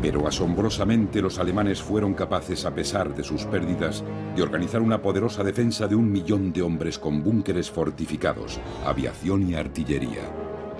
[0.00, 4.04] Pero asombrosamente los alemanes fueron capaces, a pesar de sus pérdidas,
[4.36, 9.54] de organizar una poderosa defensa de un millón de hombres con búnkeres fortificados, aviación y
[9.54, 10.30] artillería.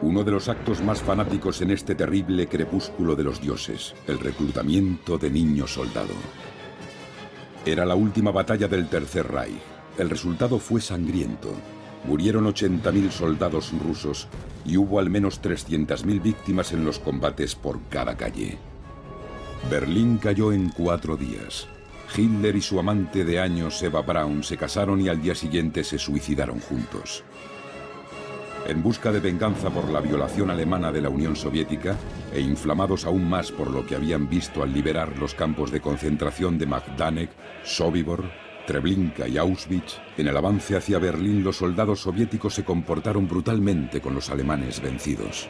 [0.00, 5.18] Uno de los actos más fanáticos en este terrible crepúsculo de los dioses, el reclutamiento
[5.18, 6.14] de niños soldado.
[7.66, 9.58] Era la última batalla del Tercer Reich.
[9.98, 11.50] El resultado fue sangriento.
[12.04, 14.28] Murieron 80.000 soldados rusos
[14.64, 18.56] y hubo al menos 300.000 víctimas en los combates por cada calle.
[19.70, 21.68] Berlín cayó en cuatro días.
[22.16, 25.98] Hitler y su amante de años, Eva Braun, se casaron y al día siguiente se
[25.98, 27.22] suicidaron juntos.
[28.66, 31.96] En busca de venganza por la violación alemana de la Unión Soviética,
[32.32, 36.56] e inflamados aún más por lo que habían visto al liberar los campos de concentración
[36.56, 37.30] de Magdanek,
[37.62, 38.24] Sobibor,
[38.66, 44.14] Treblinka y Auschwitz, en el avance hacia Berlín los soldados soviéticos se comportaron brutalmente con
[44.14, 45.48] los alemanes vencidos.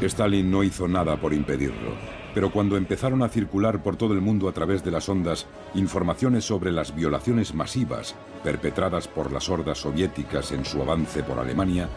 [0.00, 1.92] Stalin no hizo nada por impedirlo,
[2.34, 6.44] pero cuando empezaron a circular por todo el mundo a través de las ondas informaciones
[6.44, 11.88] sobre las violaciones masivas perpetradas por las hordas soviéticas en su avance por Alemania,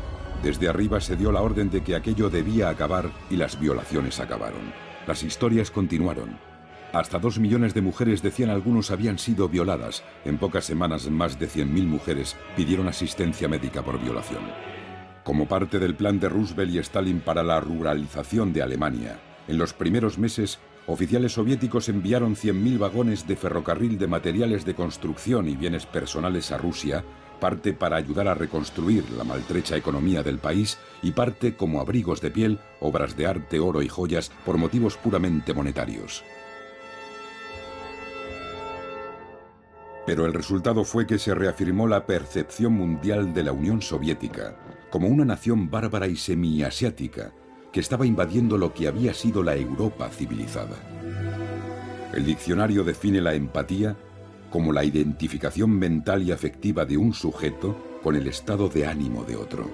[0.43, 4.73] desde arriba se dio la orden de que aquello debía acabar y las violaciones acabaron.
[5.07, 6.37] Las historias continuaron.
[6.93, 10.03] Hasta dos millones de mujeres, decían algunos, habían sido violadas.
[10.23, 14.41] En pocas semanas, más de 100.000 mujeres pidieron asistencia médica por violación.
[15.27, 19.19] Como parte del plan de Roosevelt y Stalin para la ruralización de Alemania,
[19.49, 25.49] en los primeros meses, oficiales soviéticos enviaron 100.000 vagones de ferrocarril de materiales de construcción
[25.49, 27.03] y bienes personales a Rusia,
[27.41, 32.31] parte para ayudar a reconstruir la maltrecha economía del país y parte como abrigos de
[32.31, 36.23] piel, obras de arte, oro y joyas por motivos puramente monetarios.
[40.05, 44.55] Pero el resultado fue que se reafirmó la percepción mundial de la Unión Soviética,
[44.89, 47.33] como una nación bárbara y semiasiática
[47.71, 50.75] que estaba invadiendo lo que había sido la Europa civilizada.
[52.13, 53.95] El diccionario define la empatía
[54.49, 59.35] como la identificación mental y afectiva de un sujeto con el estado de ánimo de
[59.35, 59.69] otro.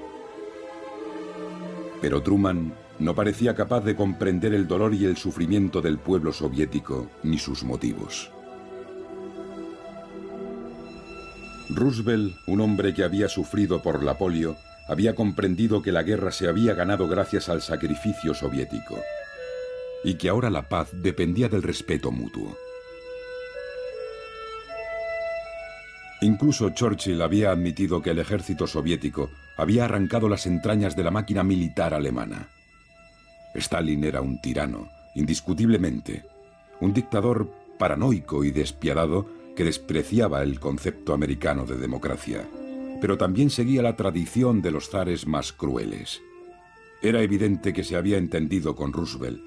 [2.02, 7.10] Pero Truman no parecía capaz de comprender el dolor y el sufrimiento del pueblo soviético
[7.24, 8.32] ni sus motivos.
[11.70, 14.58] Roosevelt, un hombre que había sufrido por la polio,
[14.88, 19.00] había comprendido que la guerra se había ganado gracias al sacrificio soviético
[20.04, 22.58] y que ahora la paz dependía del respeto mutuo.
[26.22, 31.44] Incluso Churchill había admitido que el ejército soviético había arrancado las entrañas de la máquina
[31.44, 32.50] militar alemana.
[33.56, 36.26] Stalin era un tirano, indiscutiblemente,
[36.80, 42.46] un dictador paranoico y despiadado que despreciaba el concepto americano de democracia
[43.04, 46.22] pero también seguía la tradición de los zares más crueles.
[47.02, 49.42] Era evidente que se había entendido con Roosevelt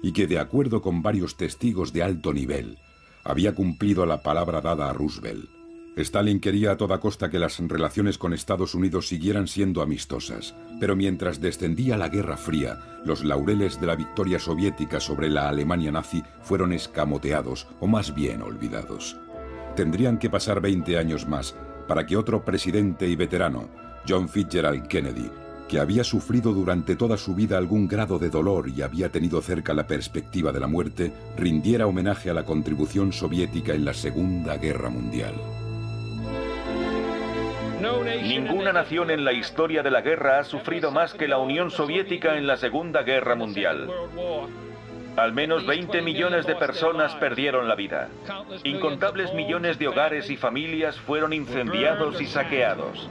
[0.00, 2.78] y que, de acuerdo con varios testigos de alto nivel,
[3.24, 5.50] había cumplido la palabra dada a Roosevelt.
[5.96, 10.94] Stalin quería a toda costa que las relaciones con Estados Unidos siguieran siendo amistosas, pero
[10.94, 16.22] mientras descendía la Guerra Fría, los laureles de la victoria soviética sobre la Alemania nazi
[16.42, 19.16] fueron escamoteados, o más bien olvidados.
[19.74, 21.56] Tendrían que pasar 20 años más
[21.90, 23.68] para que otro presidente y veterano,
[24.08, 25.28] John Fitzgerald Kennedy,
[25.68, 29.74] que había sufrido durante toda su vida algún grado de dolor y había tenido cerca
[29.74, 34.88] la perspectiva de la muerte, rindiera homenaje a la contribución soviética en la Segunda Guerra
[34.88, 35.34] Mundial.
[38.22, 42.36] Ninguna nación en la historia de la guerra ha sufrido más que la Unión Soviética
[42.36, 43.90] en la Segunda Guerra Mundial.
[45.20, 48.08] Al menos 20 millones de personas perdieron la vida.
[48.64, 53.06] Incontables millones de hogares y familias fueron incendiados y saqueados.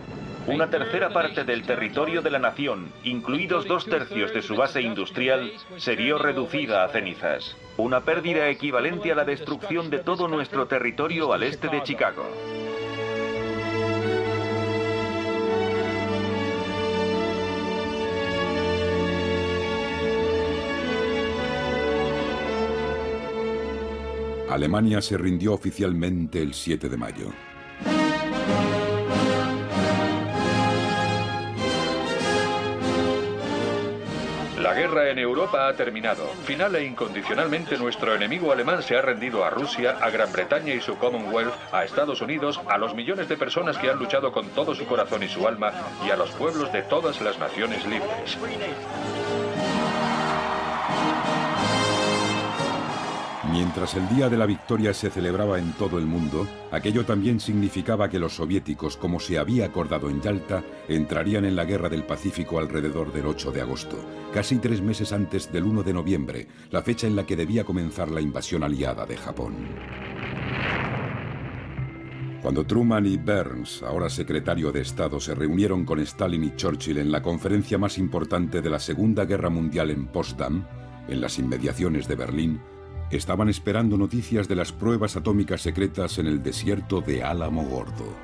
[0.47, 5.51] Una tercera parte del territorio de la nación, incluidos dos tercios de su base industrial,
[5.77, 7.55] se vio reducida a cenizas.
[7.77, 12.25] Una pérdida equivalente a la destrucción de todo nuestro territorio al este de Chicago.
[24.49, 27.31] Alemania se rindió oficialmente el 7 de mayo.
[34.59, 36.25] La guerra en Europa ha terminado.
[36.45, 40.81] Final e incondicionalmente nuestro enemigo alemán se ha rendido a Rusia, a Gran Bretaña y
[40.81, 44.73] su Commonwealth, a Estados Unidos, a los millones de personas que han luchado con todo
[44.73, 45.71] su corazón y su alma
[46.05, 48.37] y a los pueblos de todas las naciones libres.
[53.59, 58.09] Mientras el día de la victoria se celebraba en todo el mundo, aquello también significaba
[58.09, 62.57] que los soviéticos, como se había acordado en Yalta, entrarían en la guerra del Pacífico
[62.57, 63.97] alrededor del 8 de agosto,
[64.33, 68.09] casi tres meses antes del 1 de noviembre, la fecha en la que debía comenzar
[68.09, 69.55] la invasión aliada de Japón.
[72.41, 77.11] Cuando Truman y Burns, ahora secretario de Estado, se reunieron con Stalin y Churchill en
[77.11, 80.63] la conferencia más importante de la Segunda Guerra Mundial en Potsdam,
[81.09, 82.61] en las inmediaciones de Berlín,
[83.11, 88.15] estaban esperando noticias de las pruebas atómicas secretas en el desierto de Álamo Gordo.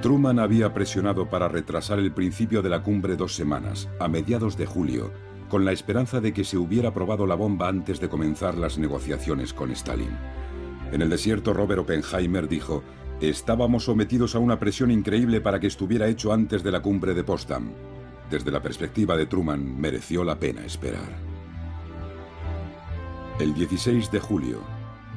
[0.00, 4.66] Truman había presionado para retrasar el principio de la cumbre dos semanas, a mediados de
[4.66, 5.12] julio,
[5.48, 9.52] con la esperanza de que se hubiera probado la bomba antes de comenzar las negociaciones
[9.52, 10.16] con Stalin.
[10.90, 12.82] En el desierto, Robert Oppenheimer dijo,
[13.20, 17.22] estábamos sometidos a una presión increíble para que estuviera hecho antes de la cumbre de
[17.22, 17.70] Potsdam.
[18.32, 21.18] Desde la perspectiva de Truman, mereció la pena esperar.
[23.38, 24.62] El 16 de julio,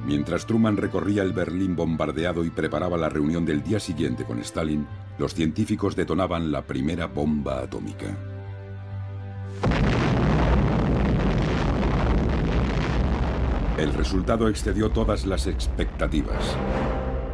[0.06, 4.86] mientras Truman recorría el Berlín bombardeado y preparaba la reunión del día siguiente con Stalin,
[5.18, 8.18] los científicos detonaban la primera bomba atómica.
[13.78, 16.58] El resultado excedió todas las expectativas.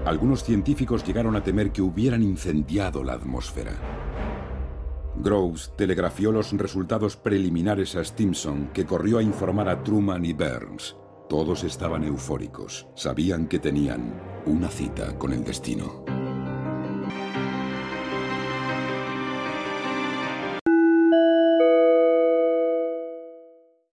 [0.06, 4.11] Algunos científicos llegaron a temer que hubieran incendiado la atmósfera.
[5.16, 10.96] Groves telegrafió los resultados preliminares a Stimson, que corrió a informar a Truman y Burns.
[11.30, 12.88] Todos estaban eufóricos.
[12.96, 14.14] Sabían que tenían
[14.46, 16.21] una cita con el destino.